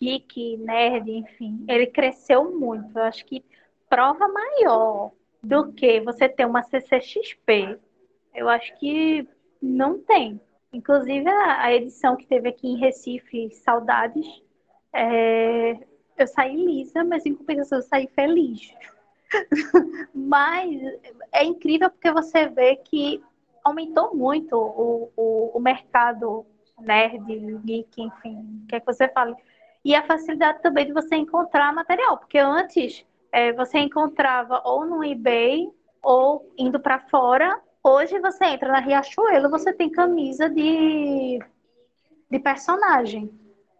geek, 0.00 0.56
nerd, 0.56 1.10
enfim, 1.10 1.66
ele 1.68 1.88
cresceu 1.88 2.50
muito. 2.58 2.98
Eu 2.98 3.02
acho 3.02 3.26
que 3.26 3.44
prova 3.90 4.26
maior 4.26 5.12
do 5.42 5.70
que 5.74 6.00
você 6.00 6.30
ter 6.30 6.46
uma 6.46 6.62
CCXP, 6.62 7.78
eu 8.34 8.48
acho 8.48 8.74
que 8.78 9.28
não 9.60 9.98
tem. 9.98 10.40
Inclusive, 10.72 11.28
a, 11.28 11.74
edição 11.74 12.16
que 12.16 12.26
teve 12.26 12.48
aqui 12.48 12.68
em 12.68 12.78
Recife, 12.78 13.50
Saudades, 13.50 14.26
é, 14.92 15.78
eu 16.16 16.26
saí 16.26 16.56
lisa, 16.56 17.04
mas 17.04 17.24
em 17.24 17.34
compensação 17.34 17.78
eu 17.78 17.82
saí 17.82 18.08
feliz. 18.14 18.74
mas 20.14 20.80
é 21.32 21.44
incrível 21.44 21.90
porque 21.90 22.10
você 22.10 22.48
vê 22.48 22.76
que 22.76 23.22
aumentou 23.62 24.14
muito 24.14 24.56
o, 24.56 25.12
o, 25.16 25.50
o 25.54 25.60
mercado 25.60 26.46
nerd, 26.80 27.24
geek, 27.64 28.02
enfim, 28.02 28.62
o 28.64 28.66
que 28.66 28.76
é 28.76 28.80
que 28.80 28.86
você 28.86 29.08
fala. 29.08 29.36
E 29.84 29.94
a 29.94 30.06
facilidade 30.06 30.62
também 30.62 30.86
de 30.86 30.92
você 30.92 31.16
encontrar 31.16 31.72
material, 31.72 32.18
porque 32.18 32.38
antes 32.38 33.04
é, 33.30 33.52
você 33.52 33.78
encontrava 33.78 34.62
ou 34.64 34.84
no 34.84 35.04
eBay 35.04 35.70
ou 36.02 36.52
indo 36.56 36.80
para 36.80 37.00
fora. 37.08 37.60
Hoje 37.82 38.18
você 38.18 38.44
entra 38.46 38.72
na 38.72 38.80
Riachuelo, 38.80 39.50
você 39.50 39.72
tem 39.72 39.90
camisa 39.90 40.48
de, 40.48 41.38
de 42.30 42.38
personagem. 42.38 43.30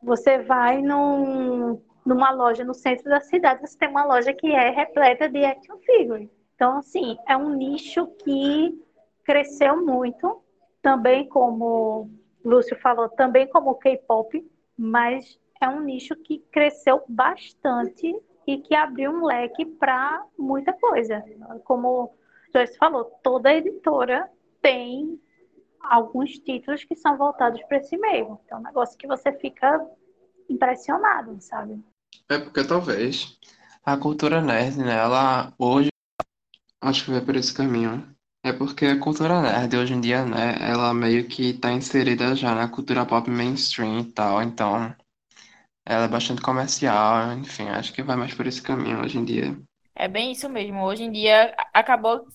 Você 0.03 0.39
vai 0.39 0.81
num, 0.81 1.81
numa 2.05 2.31
loja 2.31 2.65
no 2.65 2.75
centro 2.75 3.05
da 3.09 3.21
cidade, 3.21 3.61
você 3.61 3.77
tem 3.77 3.89
uma 3.89 4.05
loja 4.05 4.33
que 4.33 4.49
é 4.53 4.71
repleta 4.71 5.29
de 5.29 5.45
action 5.45 5.77
figure. 5.79 6.31
Então, 6.55 6.79
assim, 6.79 7.17
é 7.27 7.37
um 7.37 7.55
nicho 7.55 8.07
que 8.25 8.81
cresceu 9.25 9.85
muito, 9.85 10.43
também 10.81 11.29
como 11.29 12.11
Lúcio 12.45 12.79
falou, 12.81 13.09
também 13.09 13.47
como 13.49 13.75
K-pop, 13.75 14.45
mas 14.77 15.39
é 15.61 15.69
um 15.69 15.81
nicho 15.81 16.17
que 16.17 16.39
cresceu 16.51 17.03
bastante 17.09 18.15
e 18.47 18.59
que 18.59 18.75
abriu 18.75 19.11
um 19.11 19.25
leque 19.25 19.67
para 19.67 20.25
muita 20.39 20.73
coisa. 20.73 21.23
Como 21.65 22.15
Joyce 22.53 22.79
falou, 22.79 23.05
toda 23.23 23.53
editora 23.53 24.31
tem 24.63 25.21
alguns 25.81 26.38
títulos 26.38 26.85
que 26.85 26.95
são 26.95 27.17
voltados 27.17 27.62
para 27.64 27.79
esse 27.79 27.97
meio. 27.97 28.38
Então, 28.45 28.59
é 28.59 28.61
um 28.61 28.64
negócio 28.64 28.99
que 28.99 29.07
você 29.07 29.33
fica 29.33 29.81
impressionado, 30.49 31.37
sabe? 31.41 31.83
É 32.29 32.38
porque 32.38 32.64
talvez 32.64 33.38
a 33.85 33.97
cultura 33.97 34.41
nerd, 34.41 34.79
né, 34.79 34.97
ela 34.97 35.53
hoje 35.59 35.88
acho 36.81 37.05
que 37.05 37.11
vai 37.11 37.21
por 37.21 37.37
esse 37.37 37.55
caminho. 37.55 38.14
É 38.45 38.53
porque 38.53 38.87
a 38.87 39.01
cultura 39.01 39.43
nerd 39.43 39.77
hoje 39.77 39.95
em 39.95 40.01
dia, 40.01 40.25
né, 40.25 40.57
ela 40.61 40.95
meio 40.95 41.27
que 41.27 41.51
está 41.51 41.73
inserida 41.73 42.35
já 42.35 42.55
na 42.55 42.69
cultura 42.69 43.05
pop 43.05 43.29
mainstream 43.31 44.01
e 44.01 44.12
tal, 44.12 44.43
então 44.43 44.95
ela 45.87 46.05
é 46.05 46.09
bastante 46.09 46.43
comercial, 46.43 47.33
enfim, 47.33 47.69
acho 47.69 47.93
que 47.93 48.03
vai 48.03 48.17
mais 48.17 48.35
por 48.35 48.47
esse 48.47 48.61
caminho 48.62 49.03
hoje 49.03 49.19
em 49.19 49.25
dia. 49.25 49.59
É 49.95 50.07
bem 50.07 50.33
isso 50.33 50.49
mesmo. 50.49 50.85
Hoje 50.85 51.05
em 51.05 51.11
dia 51.11 51.55
acabou 51.73 52.27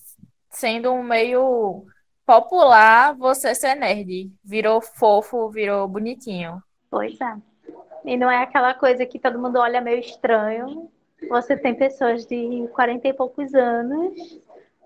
sendo 0.50 0.92
um 0.92 1.02
meio 1.02 1.86
popular 2.26 3.14
você 3.14 3.54
ser 3.54 3.74
nerd. 3.74 4.30
Virou 4.42 4.80
fofo, 4.80 5.48
virou 5.48 5.86
bonitinho. 5.88 6.62
Pois 6.90 7.20
é. 7.20 7.36
E 8.04 8.16
não 8.16 8.30
é 8.30 8.42
aquela 8.42 8.74
coisa 8.74 9.06
que 9.06 9.18
todo 9.18 9.38
mundo 9.38 9.58
olha 9.58 9.80
meio 9.80 10.00
estranho. 10.00 10.90
Você 11.28 11.56
tem 11.56 11.74
pessoas 11.74 12.26
de 12.26 12.68
40 12.74 13.08
e 13.08 13.12
poucos 13.14 13.54
anos 13.54 14.40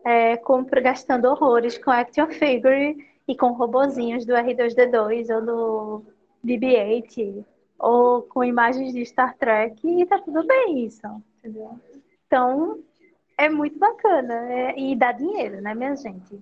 é, 0.05 0.41
gastando 0.83 1.27
horrores 1.27 1.77
com 1.79 1.91
action 1.91 2.29
figure 2.29 2.97
e 3.27 3.37
com 3.37 3.53
robozinhos 3.53 4.25
do 4.25 4.33
R2D2 4.33 5.35
ou 5.35 5.45
do 5.45 6.05
BB-8 6.45 7.45
ou 7.79 8.23
com 8.23 8.43
imagens 8.43 8.93
de 8.93 9.05
Star 9.05 9.37
Trek 9.37 9.87
e 9.87 10.07
tá 10.07 10.19
tudo 10.19 10.45
bem 10.47 10.85
isso, 10.85 11.07
entendeu? 11.39 11.79
Então, 12.27 12.79
é 13.37 13.49
muito 13.49 13.79
bacana 13.79 14.35
é, 14.53 14.79
e 14.79 14.97
dá 14.97 15.13
dinheiro, 15.13 15.61
né, 15.61 15.75
minha 15.75 15.95
gente? 15.95 16.41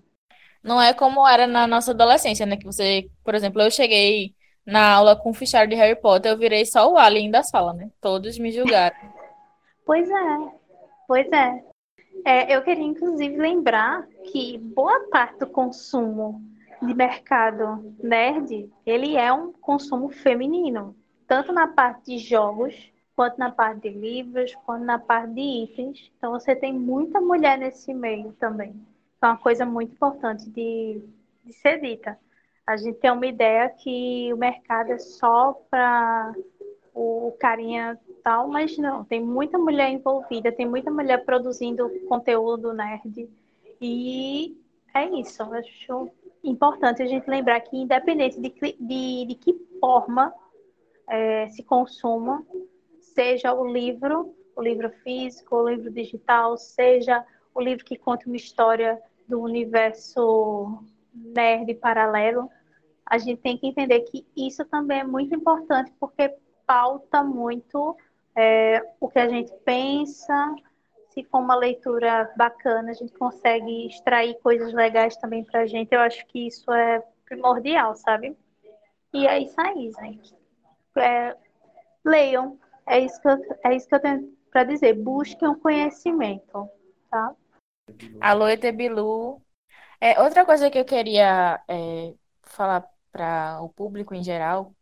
Não 0.67 0.83
é 0.83 0.93
como 0.93 1.27
era 1.27 1.47
na 1.47 1.67
nossa 1.67 1.93
adolescência, 1.93 2.45
né? 2.45 2.57
Que 2.57 2.65
você, 2.65 3.09
por 3.25 3.35
exemplo, 3.35 3.63
eu 3.63 3.71
cheguei 3.71 4.35
na 4.67 4.93
aula 4.95 5.15
com 5.15 5.31
o 5.31 5.35
fichário 5.35 5.71
de 5.71 5.77
Harry 5.77 5.95
Potter, 5.95 6.33
eu 6.33 6.39
virei 6.39 6.67
só 6.67 6.93
o 6.93 6.99
alien 6.99 7.31
da 7.31 7.43
sala, 7.43 7.73
né? 7.73 7.89
Todos 8.01 8.39
me 8.39 8.51
julgaram. 8.51 8.97
pois 9.87 10.11
é, 10.11 10.39
pois 11.07 11.33
é. 11.33 11.63
é. 12.25 12.57
Eu 12.57 12.63
queria, 12.63 12.85
inclusive, 12.85 13.37
lembrar 13.37 14.05
que 14.33 14.59
boa 14.59 15.09
parte 15.09 15.39
do 15.39 15.47
consumo 15.47 16.43
de 16.83 16.93
mercado 16.93 17.95
nerd, 18.03 18.69
ele 18.85 19.17
é 19.17 19.33
um 19.33 19.53
consumo 19.53 20.11
feminino 20.11 20.97
tanto 21.27 21.53
na 21.53 21.67
parte 21.69 22.07
de 22.07 22.19
jogos, 22.19 22.75
quanto 23.15 23.39
na 23.39 23.51
parte 23.51 23.83
de 23.83 23.91
livros, 23.91 24.55
quanto 24.65 24.85
na 24.85 24.99
parte 24.99 25.33
de 25.35 25.41
itens. 25.41 26.11
Então 26.17 26.33
você 26.33 26.55
tem 26.55 26.73
muita 26.73 27.21
mulher 27.21 27.59
nesse 27.59 27.93
meio 27.93 28.33
também. 28.35 28.75
É 29.23 29.27
uma 29.27 29.37
coisa 29.37 29.65
muito 29.65 29.93
importante 29.93 30.49
de, 30.51 31.03
de 31.45 31.53
ser 31.53 31.81
dita. 31.81 32.19
A 32.67 32.77
gente 32.77 32.99
tem 32.99 33.11
uma 33.11 33.27
ideia 33.27 33.69
que 33.69 34.33
o 34.33 34.37
mercado 34.37 34.91
é 34.93 34.99
só 34.99 35.53
para 35.71 36.35
o 36.93 37.37
carinha 37.39 37.99
tal, 38.25 38.49
mas 38.49 38.77
não, 38.79 39.05
tem 39.05 39.21
muita 39.21 39.59
mulher 39.59 39.91
envolvida, 39.91 40.51
tem 40.51 40.67
muita 40.67 40.91
mulher 40.91 41.25
produzindo 41.25 41.89
conteúdo 42.09 42.73
nerd. 42.73 43.29
E 43.81 44.57
é 44.95 45.05
isso, 45.21 45.43
eu 45.43 45.53
acho 45.53 46.11
importante 46.43 47.03
a 47.03 47.07
gente 47.07 47.29
lembrar 47.29 47.61
que 47.61 47.77
independente 47.77 48.41
de, 48.41 48.49
de, 48.51 49.27
de 49.27 49.35
que 49.35 49.53
forma 49.79 50.33
é, 51.09 51.49
se 51.51 51.63
consuma, 51.63 52.45
seja 53.01 53.53
o 53.53 53.67
livro, 53.67 54.35
o 54.57 54.63
livro 54.63 54.91
físico, 55.05 55.57
o 55.57 55.69
livro 55.69 55.91
digital, 55.91 56.57
seja 56.57 57.25
o 57.57 57.61
livro 57.61 57.85
que 57.85 57.97
conta 57.97 58.27
uma 58.27 58.37
história 58.37 59.01
do 59.29 59.41
universo 59.41 60.85
nerd 61.13 61.75
paralelo, 61.75 62.51
a 63.05 63.19
gente 63.19 63.41
tem 63.41 63.57
que 63.57 63.67
entender 63.67 64.01
que 64.01 64.27
isso 64.37 64.65
também 64.65 65.01
é 65.01 65.05
muito 65.05 65.35
importante 65.35 65.93
porque 65.99 66.35
pauta 66.67 67.23
muito 67.23 67.97
é, 68.35 68.83
o 69.01 69.09
que 69.09 69.19
a 69.19 69.29
gente 69.29 69.53
pensa. 69.65 70.55
Se 71.11 71.25
for 71.25 71.39
uma 71.39 71.57
leitura 71.57 72.33
bacana, 72.37 72.91
a 72.91 72.95
gente 72.95 73.13
consegue 73.15 73.87
extrair 73.87 74.35
coisas 74.43 74.73
legais 74.73 75.17
também 75.17 75.45
para 75.45 75.61
a 75.61 75.67
gente. 75.67 75.93
Eu 75.93 76.01
acho 76.01 76.27
que 76.27 76.47
isso 76.47 76.71
é 76.73 77.03
primordial, 77.25 77.95
sabe? 77.95 78.37
E 79.15 79.27
é 79.27 79.39
isso 79.41 79.59
aí, 79.59 79.91
gente 80.01 80.37
é, 81.01 81.37
leiam. 82.05 82.59
É 82.87 83.01
isso 83.01 83.21
que 83.21 83.29
eu, 83.29 83.39
é 83.65 83.75
isso 83.75 83.89
que 83.89 83.95
eu 83.95 84.01
tenho 84.01 84.37
para 84.51 84.65
dizer. 84.65 84.95
Busquem 84.95 85.49
o 85.49 85.57
conhecimento, 85.57 86.69
tá? 87.11 87.35
Alô, 88.21 88.49
Etebilu. 88.49 89.43
É, 90.01 90.21
outra 90.21 90.45
coisa 90.45 90.71
que 90.71 90.79
eu 90.79 90.85
queria 90.85 91.61
é, 91.69 92.15
falar 92.43 92.85
para 93.13 93.61
o 93.63 93.69
público 93.71 94.15
em 94.15 94.23
geral 94.23 94.75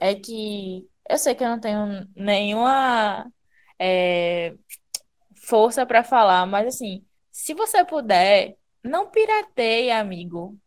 é 0.00 0.14
que 0.14 0.88
eu 1.08 1.18
sei 1.18 1.34
que 1.34 1.44
eu 1.44 1.48
não 1.48 1.60
tenho 1.60 2.06
nenhuma 2.14 3.30
é, 3.78 4.54
força 5.46 5.86
para 5.86 6.04
falar, 6.04 6.46
mas 6.46 6.68
assim, 6.68 7.04
se 7.32 7.54
você 7.54 7.84
puder, 7.84 8.56
não 8.82 9.10
pirateie, 9.10 9.90
amigo. 9.90 10.58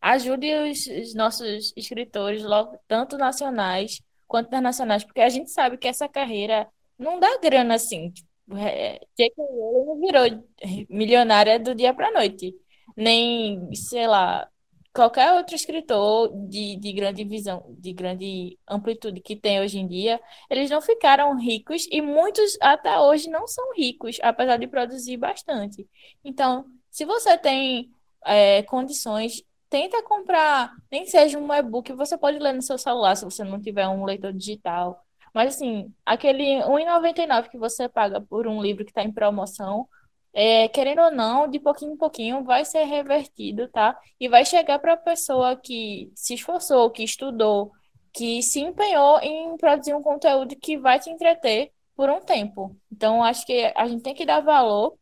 Ajude 0.00 0.52
os, 0.54 0.86
os 0.86 1.14
nossos 1.14 1.72
escritores, 1.76 2.42
tanto 2.86 3.16
nacionais 3.16 4.02
quanto 4.26 4.48
internacionais, 4.48 5.04
porque 5.04 5.20
a 5.20 5.28
gente 5.28 5.50
sabe 5.50 5.78
que 5.78 5.88
essa 5.88 6.08
carreira 6.08 6.68
não 6.98 7.18
dá 7.18 7.38
grana 7.38 7.74
assim. 7.74 8.12
É, 8.52 9.00
J.K. 9.16 9.34
Rowling 9.42 9.86
não 9.86 10.00
virou 10.00 10.44
milionária 10.90 11.58
do 11.58 11.74
dia 11.74 11.94
para 11.94 12.12
noite, 12.12 12.54
nem, 12.96 13.74
sei 13.74 14.06
lá, 14.06 14.48
qualquer 14.92 15.32
outro 15.32 15.54
escritor 15.56 16.30
de, 16.48 16.76
de 16.76 16.92
grande 16.92 17.24
visão, 17.24 17.64
de 17.78 17.92
grande 17.92 18.58
amplitude 18.68 19.20
que 19.20 19.34
tem 19.36 19.60
hoje 19.60 19.78
em 19.78 19.88
dia, 19.88 20.20
eles 20.50 20.70
não 20.70 20.80
ficaram 20.80 21.36
ricos 21.38 21.86
e 21.90 22.00
muitos 22.02 22.56
até 22.60 22.98
hoje 23.00 23.28
não 23.30 23.46
são 23.46 23.74
ricos, 23.74 24.18
apesar 24.22 24.56
de 24.58 24.66
produzir 24.68 25.16
bastante. 25.16 25.88
Então, 26.24 26.64
se 26.90 27.04
você 27.04 27.36
tem 27.38 27.90
é, 28.24 28.62
condições, 28.64 29.42
tenta 29.68 30.02
comprar, 30.04 30.72
nem 30.90 31.04
seja 31.06 31.38
um 31.38 31.52
e-book, 31.52 31.92
você 31.94 32.16
pode 32.16 32.38
ler 32.38 32.52
no 32.52 32.62
seu 32.62 32.78
celular 32.78 33.16
se 33.16 33.24
você 33.24 33.42
não 33.42 33.60
tiver 33.60 33.88
um 33.88 34.04
leitor 34.04 34.32
digital. 34.32 35.03
Mas 35.34 35.56
assim, 35.56 35.92
aquele 36.06 36.62
R$1,99 36.62 37.50
que 37.50 37.58
você 37.58 37.88
paga 37.88 38.20
por 38.20 38.46
um 38.46 38.62
livro 38.62 38.84
que 38.84 38.90
está 38.92 39.02
em 39.02 39.12
promoção, 39.12 39.88
é, 40.32 40.68
querendo 40.68 41.00
ou 41.02 41.10
não, 41.10 41.48
de 41.48 41.60
pouquinho 41.60 41.94
em 41.94 41.96
pouquinho 41.96 42.44
vai 42.44 42.64
ser 42.64 42.84
revertido, 42.84 43.68
tá? 43.68 43.98
E 44.18 44.28
vai 44.28 44.44
chegar 44.44 44.78
para 44.78 44.94
a 44.94 44.96
pessoa 44.96 45.56
que 45.56 46.10
se 46.14 46.34
esforçou, 46.34 46.90
que 46.90 47.02
estudou, 47.04 47.72
que 48.12 48.42
se 48.42 48.60
empenhou 48.60 49.18
em 49.20 49.56
produzir 49.56 49.94
um 49.94 50.02
conteúdo 50.02 50.56
que 50.56 50.78
vai 50.78 51.00
te 51.00 51.10
entreter 51.10 51.72
por 51.96 52.08
um 52.10 52.20
tempo. 52.20 52.76
Então, 52.92 53.22
acho 53.22 53.44
que 53.46 53.72
a 53.76 53.86
gente 53.86 54.02
tem 54.02 54.14
que 54.14 54.26
dar 54.26 54.40
valor 54.40 54.96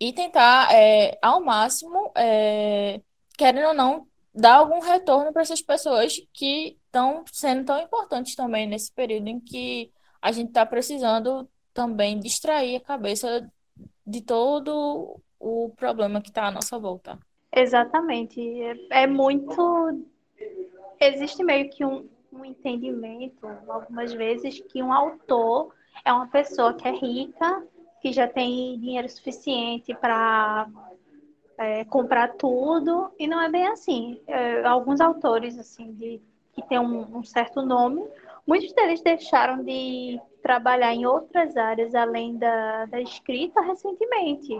e 0.00 0.12
tentar, 0.12 0.72
é, 0.74 1.18
ao 1.22 1.40
máximo, 1.40 2.12
é, 2.16 3.00
querendo 3.36 3.68
ou 3.68 3.74
não, 3.74 4.06
dar 4.34 4.56
algum 4.56 4.80
retorno 4.80 5.32
para 5.32 5.42
essas 5.42 5.62
pessoas 5.62 6.20
que 6.32 6.78
estão 6.86 7.24
sendo 7.32 7.64
tão 7.64 7.80
importantes 7.80 8.34
também 8.34 8.66
nesse 8.66 8.92
período 8.92 9.28
em 9.28 9.40
que 9.40 9.90
a 10.22 10.32
gente 10.32 10.48
está 10.48 10.64
precisando 10.64 11.48
também 11.72 12.18
distrair 12.18 12.76
a 12.76 12.80
cabeça 12.80 13.50
de 14.06 14.20
todo 14.20 15.20
o 15.38 15.70
problema 15.76 16.20
que 16.20 16.28
está 16.28 16.46
à 16.46 16.50
nossa 16.50 16.78
volta. 16.78 17.18
Exatamente. 17.54 18.40
É, 18.90 19.02
é 19.02 19.06
muito. 19.06 20.04
Existe 21.00 21.42
meio 21.42 21.70
que 21.70 21.84
um, 21.84 22.08
um 22.32 22.44
entendimento, 22.44 23.46
algumas 23.68 24.12
vezes, 24.12 24.60
que 24.60 24.82
um 24.82 24.92
autor 24.92 25.74
é 26.04 26.12
uma 26.12 26.28
pessoa 26.28 26.74
que 26.74 26.86
é 26.86 26.92
rica, 26.92 27.64
que 28.00 28.12
já 28.12 28.28
tem 28.28 28.78
dinheiro 28.78 29.08
suficiente 29.08 29.94
para 29.94 30.68
é, 31.60 31.84
comprar 31.84 32.36
tudo, 32.36 33.12
e 33.18 33.26
não 33.26 33.38
é 33.38 33.50
bem 33.50 33.66
assim. 33.66 34.18
É, 34.26 34.64
alguns 34.64 34.98
autores, 34.98 35.58
assim, 35.58 35.92
de, 35.92 36.18
que 36.54 36.62
têm 36.62 36.78
um, 36.78 37.18
um 37.18 37.22
certo 37.22 37.60
nome, 37.60 38.02
muitos 38.46 38.72
deles 38.72 39.02
deixaram 39.02 39.62
de 39.62 40.18
trabalhar 40.42 40.94
em 40.94 41.04
outras 41.04 41.54
áreas 41.58 41.94
além 41.94 42.38
da, 42.38 42.86
da 42.86 42.98
escrita 42.98 43.60
recentemente. 43.60 44.58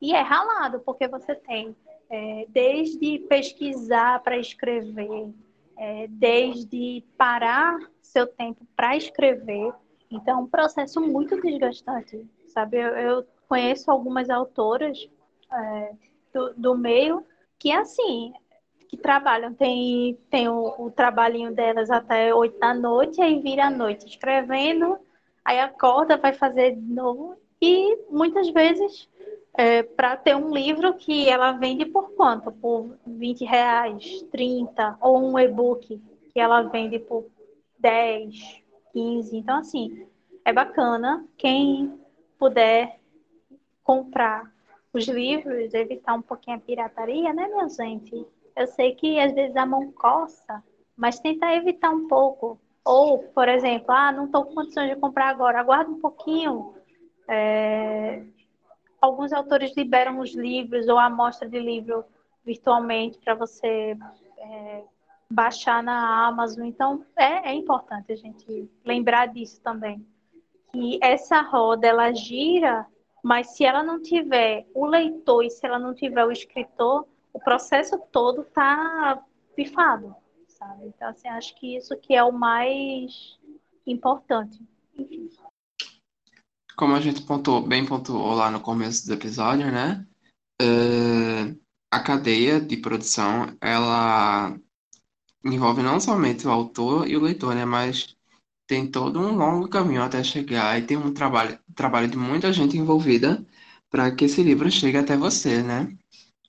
E 0.00 0.14
é 0.14 0.20
ralado, 0.20 0.78
porque 0.86 1.08
você 1.08 1.34
tem 1.34 1.74
é, 2.08 2.46
desde 2.48 3.18
pesquisar 3.28 4.22
para 4.22 4.38
escrever, 4.38 5.34
é, 5.76 6.06
desde 6.06 7.02
parar 7.18 7.76
seu 8.00 8.24
tempo 8.24 8.64
para 8.76 8.96
escrever. 8.96 9.74
Então, 10.08 10.38
é 10.38 10.42
um 10.42 10.46
processo 10.46 11.00
muito 11.00 11.40
desgastante, 11.40 12.24
sabe? 12.46 12.76
Eu, 12.76 12.90
eu 12.90 13.26
conheço 13.48 13.90
algumas 13.90 14.30
autoras 14.30 15.08
é, 15.52 15.92
do, 16.36 16.52
do 16.54 16.76
meio 16.76 17.24
que, 17.58 17.72
assim, 17.72 18.34
que 18.88 18.96
trabalham, 18.96 19.54
tem, 19.54 20.18
tem 20.30 20.48
o, 20.48 20.74
o 20.78 20.90
trabalhinho 20.90 21.54
delas 21.54 21.90
até 21.90 22.34
oito 22.34 22.58
da 22.58 22.74
noite, 22.74 23.22
aí 23.22 23.40
vira 23.40 23.66
a 23.66 23.70
noite 23.70 24.06
escrevendo, 24.06 24.98
aí 25.42 25.58
acorda, 25.58 26.18
vai 26.18 26.34
fazer 26.34 26.76
de 26.76 26.92
novo. 26.92 27.36
E 27.60 27.96
muitas 28.10 28.50
vezes, 28.50 29.08
é, 29.54 29.82
para 29.82 30.14
ter 30.16 30.36
um 30.36 30.52
livro 30.52 30.92
que 30.94 31.26
ela 31.26 31.52
vende 31.52 31.86
por 31.86 32.10
quanto? 32.12 32.52
Por 32.52 32.98
20 33.06 33.44
reais, 33.46 34.22
30, 34.30 34.98
ou 35.00 35.18
um 35.18 35.38
e-book 35.38 35.98
que 36.32 36.38
ela 36.38 36.62
vende 36.62 36.98
por 36.98 37.24
10, 37.78 38.62
15. 38.92 39.36
Então, 39.38 39.58
assim, 39.58 40.06
é 40.44 40.52
bacana 40.52 41.26
quem 41.38 41.98
puder 42.38 43.00
comprar 43.82 44.55
os 44.96 45.06
livros, 45.06 45.74
evitar 45.74 46.14
um 46.14 46.22
pouquinho 46.22 46.56
a 46.56 46.60
pirataria, 46.60 47.32
né, 47.32 47.46
minha 47.48 47.68
gente? 47.68 48.26
Eu 48.54 48.66
sei 48.68 48.94
que 48.94 49.18
às 49.20 49.32
vezes 49.32 49.56
a 49.56 49.66
mão 49.66 49.92
coça, 49.92 50.62
mas 50.96 51.20
tentar 51.20 51.54
evitar 51.54 51.90
um 51.90 52.08
pouco. 52.08 52.58
Ou, 52.84 53.18
por 53.18 53.48
exemplo, 53.48 53.90
ah, 53.90 54.12
não 54.12 54.26
estou 54.26 54.44
com 54.44 54.54
condições 54.54 54.88
de 54.88 54.96
comprar 54.96 55.28
agora, 55.28 55.60
aguarda 55.60 55.90
um 55.90 56.00
pouquinho. 56.00 56.74
É... 57.28 58.24
Alguns 59.00 59.32
autores 59.32 59.76
liberam 59.76 60.20
os 60.20 60.34
livros 60.34 60.88
ou 60.88 60.98
a 60.98 61.06
amostra 61.06 61.48
de 61.48 61.58
livro 61.58 62.04
virtualmente 62.44 63.18
para 63.18 63.34
você 63.34 63.96
é, 64.38 64.84
baixar 65.30 65.82
na 65.82 66.26
Amazon. 66.26 66.64
Então, 66.64 67.04
é, 67.16 67.50
é 67.50 67.54
importante 67.54 68.12
a 68.12 68.16
gente 68.16 68.70
lembrar 68.84 69.26
disso 69.26 69.60
também. 69.60 70.06
Que 70.72 70.98
essa 71.02 71.40
roda, 71.40 71.86
ela 71.86 72.12
gira, 72.12 72.86
mas 73.26 73.56
se 73.56 73.64
ela 73.64 73.82
não 73.82 74.00
tiver 74.00 74.66
o 74.74 74.86
leitor 74.86 75.44
e 75.44 75.50
se 75.50 75.66
ela 75.66 75.78
não 75.78 75.94
tiver 75.94 76.24
o 76.24 76.30
escritor, 76.30 77.06
o 77.32 77.40
processo 77.40 77.98
todo 78.12 78.42
está 78.42 79.22
pifado 79.54 80.14
sabe? 80.58 80.86
Então, 80.86 81.08
assim, 81.08 81.28
acho 81.28 81.54
que 81.56 81.76
isso 81.76 81.96
que 81.96 82.14
é 82.14 82.22
o 82.22 82.32
mais 82.32 83.38
importante. 83.86 84.60
Como 86.76 86.94
a 86.94 87.00
gente 87.00 87.22
pontuou, 87.22 87.62
bem 87.62 87.86
pontuou 87.86 88.34
lá 88.34 88.50
no 88.50 88.60
começo 88.60 89.06
do 89.06 89.14
episódio, 89.14 89.70
né? 89.70 90.06
É, 90.60 91.54
a 91.90 92.00
cadeia 92.00 92.60
de 92.60 92.76
produção, 92.76 93.56
ela 93.60 94.58
envolve 95.44 95.82
não 95.82 96.00
somente 96.00 96.46
o 96.46 96.50
autor 96.50 97.08
e 97.08 97.16
o 97.16 97.20
leitor, 97.20 97.54
né? 97.54 97.64
Mas 97.64 98.15
tem 98.66 98.90
todo 98.90 99.20
um 99.20 99.36
longo 99.36 99.68
caminho 99.68 100.02
até 100.02 100.22
chegar 100.24 100.78
e 100.78 100.82
tem 100.86 100.96
um 100.96 101.12
trabalho, 101.12 101.58
trabalho 101.74 102.08
de 102.08 102.16
muita 102.16 102.52
gente 102.52 102.76
envolvida 102.76 103.44
para 103.90 104.10
que 104.14 104.24
esse 104.26 104.42
livro 104.42 104.70
chegue 104.70 104.98
até 104.98 105.16
você, 105.16 105.62
né? 105.62 105.96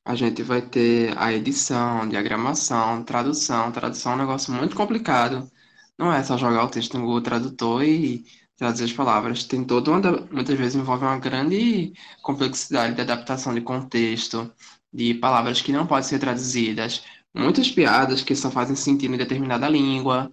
a 0.07 0.15
gente 0.15 0.41
vai 0.41 0.61
ter 0.61 1.13
a 1.17 1.33
edição, 1.33 2.07
diagramação, 2.07 3.03
tradução. 3.03 3.71
Tradução 3.73 4.13
é 4.13 4.15
um 4.15 4.19
negócio 4.19 4.53
muito 4.53 4.75
complicado. 4.75 5.51
Não 5.97 6.11
é 6.13 6.23
só 6.23 6.37
jogar 6.37 6.63
o 6.65 6.69
texto 6.69 6.97
no 6.97 7.01
Google 7.05 7.21
Tradutor 7.21 7.83
e 7.83 8.25
traduzir 8.57 8.85
as 8.85 8.93
palavras. 8.93 9.43
Tem 9.43 9.65
toda 9.65 9.91
uma, 9.91 9.99
muitas 10.31 10.57
vezes 10.57 10.75
envolve 10.75 11.03
uma 11.03 11.19
grande 11.19 11.93
complexidade 12.23 12.95
de 12.95 13.01
adaptação 13.01 13.53
de 13.53 13.61
contexto, 13.61 14.49
de 14.93 15.13
palavras 15.15 15.61
que 15.61 15.73
não 15.73 15.85
podem 15.85 16.07
ser 16.07 16.19
traduzidas, 16.19 17.03
muitas 17.35 17.69
piadas 17.69 18.21
que 18.23 18.35
só 18.35 18.49
fazem 18.49 18.75
sentido 18.77 19.13
em 19.13 19.17
determinada 19.17 19.67
língua. 19.67 20.31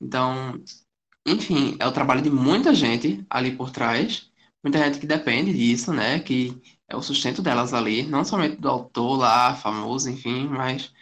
Então, 0.00 0.58
enfim, 1.32 1.76
é 1.78 1.86
o 1.86 1.92
trabalho 1.92 2.22
de 2.22 2.30
muita 2.30 2.74
gente 2.74 3.24
ali 3.30 3.52
por 3.52 3.70
trás, 3.70 4.30
muita 4.62 4.78
gente 4.78 4.98
que 4.98 5.06
depende 5.06 5.52
disso, 5.52 5.92
né? 5.92 6.20
Que 6.20 6.56
é 6.88 6.96
o 6.96 7.02
sustento 7.02 7.42
delas 7.42 7.72
ali, 7.74 8.02
não 8.04 8.24
somente 8.24 8.56
do 8.56 8.68
autor 8.68 9.18
lá, 9.18 9.54
famoso, 9.54 10.10
enfim, 10.10 10.46
mas 10.48 10.92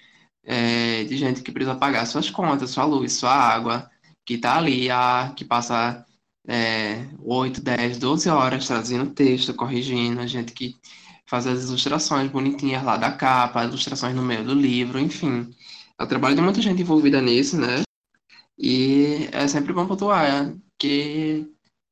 é, 0.44 1.04
de 1.04 1.16
gente 1.16 1.42
que 1.42 1.52
precisa 1.52 1.76
pagar 1.76 2.06
suas 2.06 2.30
contas, 2.30 2.70
sua 2.70 2.84
luz, 2.84 3.12
sua 3.14 3.32
água, 3.32 3.90
que 4.24 4.34
está 4.34 4.56
ali, 4.56 4.90
a, 4.90 5.32
que 5.36 5.44
passa 5.44 6.04
é, 6.48 7.06
8, 7.20 7.62
10, 7.62 7.98
12 7.98 8.28
horas 8.30 8.66
traduzindo 8.66 9.10
texto, 9.10 9.54
corrigindo, 9.54 10.26
gente 10.26 10.52
que 10.52 10.76
faz 11.26 11.46
as 11.46 11.64
ilustrações 11.64 12.30
bonitinhas 12.30 12.82
lá 12.82 12.96
da 12.96 13.12
capa, 13.12 13.64
ilustrações 13.64 14.14
no 14.14 14.22
meio 14.22 14.44
do 14.44 14.54
livro, 14.54 14.98
enfim. 14.98 15.50
É 15.98 16.04
o 16.04 16.06
trabalho 16.06 16.34
de 16.36 16.42
muita 16.42 16.62
gente 16.62 16.80
envolvida 16.82 17.20
nisso, 17.20 17.58
né? 17.58 17.82
E 18.58 19.28
é 19.32 19.46
sempre 19.48 19.72
bom 19.72 19.86
pontuar 19.86 20.54
que 20.78 21.46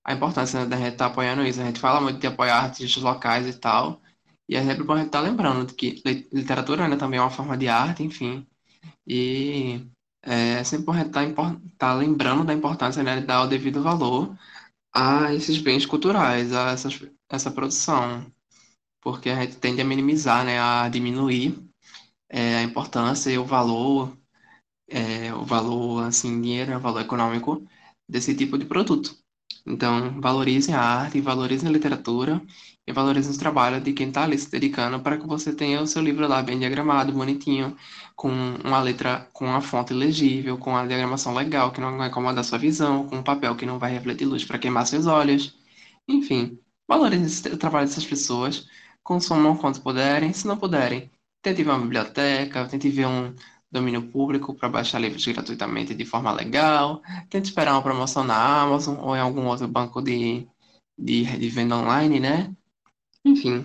a 0.05 0.13
importância 0.15 0.61
né, 0.61 0.67
da 0.67 0.77
gente 0.77 0.93
estar 0.93 1.07
tá 1.07 1.11
apoiando 1.13 1.43
isso. 1.45 1.61
A 1.61 1.65
gente 1.65 1.81
fala 1.81 2.01
muito 2.01 2.19
de 2.21 2.27
apoiar 2.27 2.61
artistas 2.65 3.03
locais 3.03 3.47
e 3.47 3.59
tal, 3.59 4.01
e 4.49 4.57
é 4.57 4.65
sempre 4.65 4.85
bom 4.85 4.95
a 4.95 4.99
gente 4.99 5.07
estar 5.09 5.23
tá 5.23 5.29
lembrando 5.29 5.75
que 5.75 6.03
literatura 6.33 6.89
né, 6.89 6.97
também 6.97 7.19
é 7.19 7.23
uma 7.23 7.31
forma 7.31 7.57
de 7.57 7.69
arte, 7.69 8.03
enfim, 8.03 8.47
e 9.07 9.87
é 10.23 10.65
sempre 10.65 10.87
bom 10.87 10.93
a 10.93 10.99
gente 10.99 11.09
estar 11.09 11.55
tá 11.79 11.95
lembrando 11.95 12.45
da 12.45 12.55
importância 12.55 13.03
né, 13.03 13.21
de 13.21 13.27
dar 13.27 13.43
o 13.43 13.49
devido 13.49 13.83
valor 13.83 14.37
a 14.95 15.35
esses 15.35 15.59
bens 15.59 15.87
culturais, 15.87 16.53
a 16.53 16.71
essas, 16.73 17.01
essa 17.31 17.51
produção, 17.51 18.27
porque 19.01 19.31
a 19.31 19.43
gente 19.43 19.57
tende 19.59 19.81
a 19.81 19.85
minimizar, 19.85 20.45
né, 20.45 20.61
a 20.61 20.89
diminuir 20.89 21.59
é, 22.29 22.57
a 22.59 22.63
importância 22.63 23.31
e 23.31 23.39
o 23.39 23.45
valor, 23.45 24.17
é, 24.89 25.33
o 25.35 25.45
valor, 25.45 26.05
assim, 26.05 26.41
dinheiro, 26.41 26.71
né, 26.71 26.77
o 26.77 26.81
valor 26.81 27.01
econômico 27.01 27.67
desse 28.09 28.35
tipo 28.35 28.59
de 28.59 28.65
produto. 28.65 29.17
Então, 29.67 30.21
valorizem 30.21 30.75
a 30.75 30.81
arte, 30.81 31.21
valorizem 31.21 31.69
a 31.69 31.73
literatura 31.73 32.41
e 32.87 32.93
valorizem 32.93 33.35
o 33.35 33.39
trabalho 33.39 33.81
de 33.81 33.93
quem 33.93 34.09
está 34.09 34.23
ali 34.25 34.39
se 34.39 34.51
dedicando 34.51 35.01
para 35.01 35.19
que 35.19 35.27
você 35.27 35.53
tenha 35.55 35.83
o 35.83 35.87
seu 35.87 36.01
livro 36.03 36.27
lá 36.29 36.41
bem 36.43 36.59
diagramado, 36.59 37.13
bonitinho, 37.13 37.77
com 38.15 38.31
uma 38.31 38.81
letra, 38.81 39.29
com 39.33 39.47
uma 39.47 39.61
fonte 39.61 39.93
legível, 39.93 40.57
com 40.59 40.71
uma 40.71 40.87
diagramação 40.87 41.35
legal, 41.35 41.73
que 41.73 41.81
não 41.81 41.97
vai 41.99 42.09
incomodar 42.09 42.45
sua 42.45 42.59
visão, 42.59 43.09
com 43.09 43.17
um 43.17 43.23
papel 43.25 43.57
que 43.57 43.67
não 43.67 43.79
vai 43.79 43.93
refletir 43.93 44.25
luz 44.27 44.45
para 44.45 44.59
queimar 44.59 44.87
seus 44.87 45.07
olhos. 45.07 45.57
Enfim, 46.09 46.59
valorizem 46.89 47.53
o 47.53 47.57
trabalho 47.59 47.87
dessas 47.89 48.07
pessoas, 48.07 48.69
consumam 49.03 49.57
quanto 49.57 49.81
puderem, 49.83 50.33
se 50.33 50.47
não 50.47 50.57
puderem, 50.59 51.11
tente 51.43 51.63
ver 51.63 51.71
uma 51.71 51.81
biblioteca, 51.81 52.69
tente 52.69 52.89
ver 52.91 53.07
um 53.07 53.35
domínio 53.79 54.11
público 54.11 54.55
para 54.55 54.69
baixar 54.69 55.01
livros 55.01 55.27
gratuitamente 55.27 55.95
de 55.95 56.05
forma 56.05 56.33
legal. 56.33 57.03
Tente 57.31 57.49
esperar 57.49 57.73
uma 57.73 57.83
promoção 57.83 58.25
na 58.25 58.63
Amazon 58.63 58.99
ou 58.99 59.17
em 59.17 59.21
algum 59.21 59.47
outro 59.47 59.69
banco 59.69 60.03
de, 60.03 60.47
de, 60.99 61.25
de 61.25 61.49
venda 61.49 61.77
online, 61.77 62.21
né? 62.21 62.55
Enfim, 63.25 63.65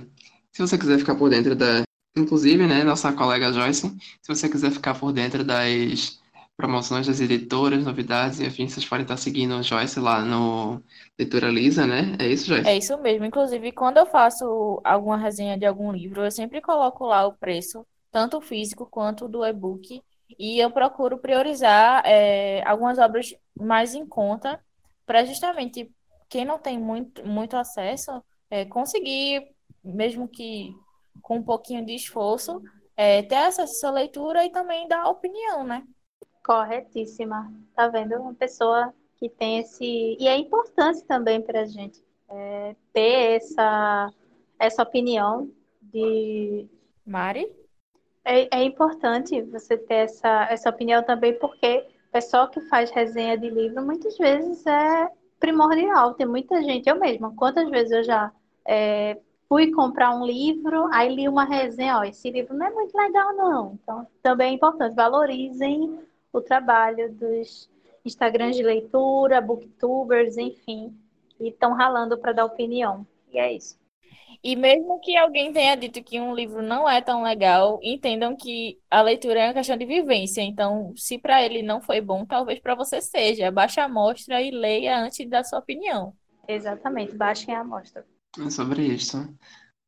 se 0.52 0.62
você 0.62 0.78
quiser 0.78 1.00
ficar 1.00 1.16
por 1.16 1.30
dentro 1.30 1.56
da. 1.56 1.84
Inclusive, 2.18 2.68
né, 2.68 2.84
nossa 2.84 3.14
colega 3.14 3.54
Joyce, 3.54 3.88
se 4.22 4.28
você 4.28 4.50
quiser 4.50 4.72
ficar 4.72 5.00
por 5.00 5.14
dentro 5.14 5.46
das 5.46 6.20
promoções 6.58 7.08
das 7.08 7.20
editoras, 7.22 7.84
novidades 7.86 8.40
e 8.40 8.46
afins, 8.46 8.74
vocês 8.74 8.86
podem 8.86 9.04
estar 9.04 9.18
seguindo 9.18 9.56
o 9.56 9.64
Joyce 9.64 10.00
lá 10.00 10.22
no 10.22 10.84
Leitura 11.18 11.50
Lisa, 11.50 11.88
né? 11.88 12.16
É 12.20 12.28
isso, 12.28 12.48
Joyce? 12.48 12.70
É 12.70 12.78
isso 12.78 12.98
mesmo. 13.00 13.26
Inclusive, 13.26 13.72
quando 13.72 13.98
eu 13.98 14.06
faço 14.06 14.82
alguma 14.84 15.18
resenha 15.18 15.58
de 15.58 15.66
algum 15.66 15.92
livro, 15.92 16.24
eu 16.24 16.32
sempre 16.32 16.62
coloco 16.62 17.06
lá 17.06 17.26
o 17.26 17.34
preço, 17.34 17.86
tanto 18.12 18.38
o 18.38 18.42
físico 18.42 18.86
quanto 18.86 19.28
do 19.28 19.46
e-book, 19.46 20.04
e 20.38 20.60
eu 20.60 20.72
procuro 20.72 21.18
priorizar 21.18 22.04
é, 22.06 22.64
algumas 22.66 22.98
obras 22.98 23.34
mais 23.56 23.96
em 23.96 24.06
conta, 24.06 24.64
para 25.06 25.26
justamente 25.26 25.92
quem 26.30 26.46
não 26.46 26.58
tem 26.58 26.80
muito, 26.80 27.26
muito 27.28 27.58
acesso 27.58 28.24
é, 28.50 28.66
conseguir, 28.66 29.48
mesmo 29.84 30.28
que 30.28 30.76
com 31.22 31.38
um 31.38 31.44
pouquinho 31.44 31.86
de 31.86 31.96
esforço, 31.96 32.62
é, 32.96 33.22
ter 33.24 33.36
acesso 33.36 33.74
essa 33.74 33.92
leitura 33.92 34.46
e 34.46 34.52
também 34.52 34.88
dar 34.88 35.10
opinião, 35.10 35.64
né? 35.64 35.84
Corretíssima. 36.44 37.52
Tá 37.76 37.88
vendo? 37.88 38.16
Uma 38.16 38.34
pessoa 38.34 38.94
que 39.18 39.30
tem 39.30 39.60
esse. 39.60 40.18
E 40.20 40.28
é 40.28 40.38
importante 40.38 41.04
também 41.06 41.42
para 41.42 41.62
a 41.62 41.66
gente 41.66 42.04
é, 42.30 42.76
ter 42.94 43.38
essa, 43.38 44.14
essa 44.60 44.84
opinião 44.84 45.50
de. 45.82 46.68
Mari? 47.06 47.61
É, 48.24 48.60
é 48.60 48.64
importante 48.64 49.42
você 49.42 49.78
ter 49.78 49.96
essa, 49.96 50.48
essa 50.50 50.70
opinião 50.70 51.04
também, 51.04 51.38
porque 51.40 51.86
o 52.10 52.12
pessoal 52.12 52.50
que 52.50 52.62
faz 52.62 52.92
resenha 52.92 53.38
de 53.38 53.50
livro 53.50 53.84
muitas 53.84 54.18
vezes 54.18 54.66
é 54.66 55.10
primordial. 55.40 56.14
Tem 56.14 56.26
muita 56.28 56.62
gente, 56.62 56.88
eu 56.88 57.00
mesma, 57.00 57.34
quantas 57.36 57.70
vezes 57.70 57.92
eu 57.92 58.04
já 58.04 58.32
é, 58.66 59.18
fui 59.50 59.72
comprar 59.72 60.16
um 60.16 60.26
livro, 60.26 60.88
aí 60.94 61.14
li 61.14 61.28
uma 61.28 61.44
resenha, 61.44 61.98
ó, 61.98 62.04
esse 62.04 62.30
livro 62.30 62.54
não 62.56 62.68
é 62.68 62.70
muito 62.70 62.96
legal, 62.96 63.36
não. 63.36 63.80
Então, 63.82 64.08
também 64.22 64.52
é 64.52 64.54
importante, 64.54 64.96
valorizem 64.96 66.00
o 66.32 66.40
trabalho 66.40 67.12
dos 67.14 67.70
Instagrams 68.06 68.56
de 68.56 68.64
leitura, 68.64 69.42
booktubers, 69.42 70.38
enfim, 70.38 70.96
e 71.40 71.50
estão 71.50 71.74
ralando 71.74 72.18
para 72.18 72.34
dar 72.34 72.46
opinião. 72.46 73.06
E 73.32 73.40
é 73.40 73.52
isso. 73.52 73.81
E 74.44 74.56
mesmo 74.56 75.00
que 75.02 75.16
alguém 75.16 75.54
tenha 75.54 75.76
dito 75.76 76.04
que 76.04 76.20
um 76.20 76.34
livro 76.34 76.64
não 76.64 76.90
é 76.90 77.00
tão 77.00 77.22
legal, 77.22 77.80
entendam 77.84 78.36
que 78.36 78.80
a 78.90 79.02
leitura 79.02 79.40
é 79.40 79.48
uma 79.48 79.54
questão 79.54 79.78
de 79.78 79.86
vivência. 79.86 80.42
Então, 80.42 80.94
se 80.96 81.20
para 81.20 81.44
ele 81.44 81.62
não 81.62 81.80
foi 81.80 82.02
bom, 82.02 82.26
talvez 82.26 82.60
para 82.60 82.74
você 82.74 83.00
seja. 83.02 83.52
Baixe 83.52 83.80
a 83.80 83.86
amostra 83.86 84.42
e 84.42 84.50
leia 84.50 84.98
antes 84.98 85.18
de 85.18 85.28
dar 85.28 85.44
sua 85.44 85.60
opinião. 85.60 86.16
Exatamente, 86.48 87.16
baixem 87.16 87.56
a 87.56 87.62
amostra. 87.62 88.06
É 88.40 88.50
sobre 88.50 88.84
isso. 88.86 89.18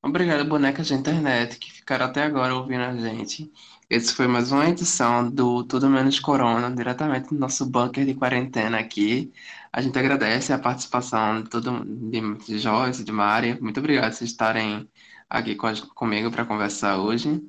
Obrigado, 0.03 0.45
bonecas 0.45 0.87
de 0.87 0.93
internet, 0.93 1.57
que 1.57 1.71
ficaram 1.71 2.05
até 2.05 2.23
agora 2.23 2.53
ouvindo 2.53 2.83
a 2.83 2.95
gente. 2.95 3.51
Esse 3.89 4.13
foi 4.13 4.27
mais 4.27 4.51
uma 4.51 4.67
edição 4.69 5.29
do 5.29 5.63
Tudo 5.63 5.89
Menos 5.89 6.19
Corona, 6.19 6.69
diretamente 6.69 7.29
do 7.29 7.39
nosso 7.39 7.65
bunker 7.65 8.05
de 8.05 8.13
quarentena 8.13 8.79
aqui. 8.79 9.31
A 9.73 9.81
gente 9.81 9.97
agradece 9.97 10.53
a 10.53 10.59
participação 10.59 11.41
de, 11.43 11.49
todo, 11.49 11.83
de, 11.85 12.35
de 12.45 12.59
Joyce, 12.59 13.03
de 13.03 13.11
Mari. 13.11 13.59
Muito 13.61 13.79
obrigado 13.79 14.17
por 14.17 14.23
estarem 14.23 14.89
aqui 15.29 15.55
com, 15.55 15.73
comigo 15.95 16.31
para 16.31 16.45
conversar 16.45 16.97
hoje. 16.99 17.41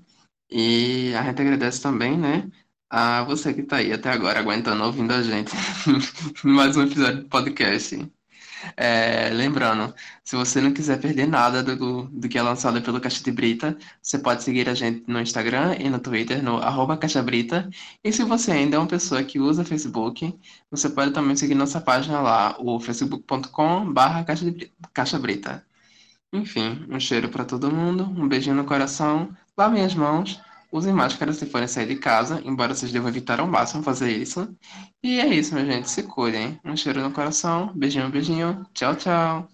E 0.51 1.15
a 1.15 1.23
gente 1.25 1.43
agradece 1.43 1.83
também, 1.83 2.19
né, 2.19 2.51
a 2.91 3.25
você 3.25 3.53
que 3.55 3.61
está 3.63 3.77
aí 3.79 3.93
até 3.93 4.11
agora 4.11 4.41
aguentando 4.41 4.85
ouvindo 4.85 5.13
a 5.13 5.23
gente 5.23 5.53
mais 6.45 6.77
um 6.77 6.83
episódio 6.83 7.23
do 7.25 7.29
podcast. 7.29 8.11
É, 8.77 9.31
lembrando, 9.31 9.95
se 10.25 10.37
você 10.37 10.61
não 10.61 10.73
quiser 10.73 11.01
perder 11.01 11.27
nada 11.27 11.63
do, 11.63 12.05
do 12.09 12.29
que 12.29 12.39
é 12.39 12.43
lançado 12.43 12.81
pelo 12.83 13.01
Caixa 13.01 13.23
de 13.23 13.31
Brita, 13.33 13.77
você 14.03 14.19
pode 14.19 14.43
seguir 14.43 14.69
a 14.69 14.75
gente 14.75 15.05
no 15.07 15.21
Instagram 15.21 15.77
e 15.79 15.89
no 15.89 15.99
Twitter, 15.99 16.43
no 16.43 16.59
arroba 16.59 16.97
Caixa 16.97 17.23
Brita. 17.23 17.69
E 18.03 18.13
se 18.13 18.25
você 18.25 18.53
ainda 18.53 18.77
é 18.77 18.79
uma 18.79 18.89
pessoa 18.89 19.23
que 19.23 19.39
usa 19.39 19.65
Facebook, 19.65 20.39
você 20.71 20.89
pode 20.89 21.13
também 21.13 21.37
seguir 21.37 21.55
nossa 21.55 21.81
página 21.81 22.21
lá, 22.21 22.57
o 22.59 22.81
facebook.com 22.81 23.93
barra 23.93 24.25
Caixa 24.93 25.19
Brita. 25.19 25.65
Enfim, 26.33 26.85
um 26.91 26.99
cheiro 26.99 27.29
para 27.29 27.45
todo 27.45 27.71
mundo, 27.71 28.05
um 28.05 28.27
beijinho 28.29 28.57
no 28.57 28.65
coração, 28.65 29.35
lavem 29.57 29.85
as 29.85 29.95
mãos 29.95 30.41
Usem 30.75 30.93
máscara 30.93 31.33
se 31.33 31.47
forem 31.47 31.69
sair 31.69 31.87
de 31.87 31.97
casa, 31.97 32.43
embora 32.45 32.75
vocês 32.75 32.91
devam 32.93 33.09
evitar 33.09 33.39
ao 33.41 33.47
máximo 33.47 33.83
fazer 33.83 34.11
isso. 34.11 34.55
E 35.03 35.21
é 35.21 35.27
isso, 35.29 35.55
minha 35.55 35.65
gente. 35.67 35.89
Se 35.89 36.03
cuidem. 36.03 36.61
Um 36.65 36.77
cheiro 36.77 37.01
no 37.01 37.13
coração. 37.13 37.73
Beijinho, 37.77 38.11
beijinho. 38.11 38.65
Tchau, 38.75 38.97
tchau. 38.97 39.49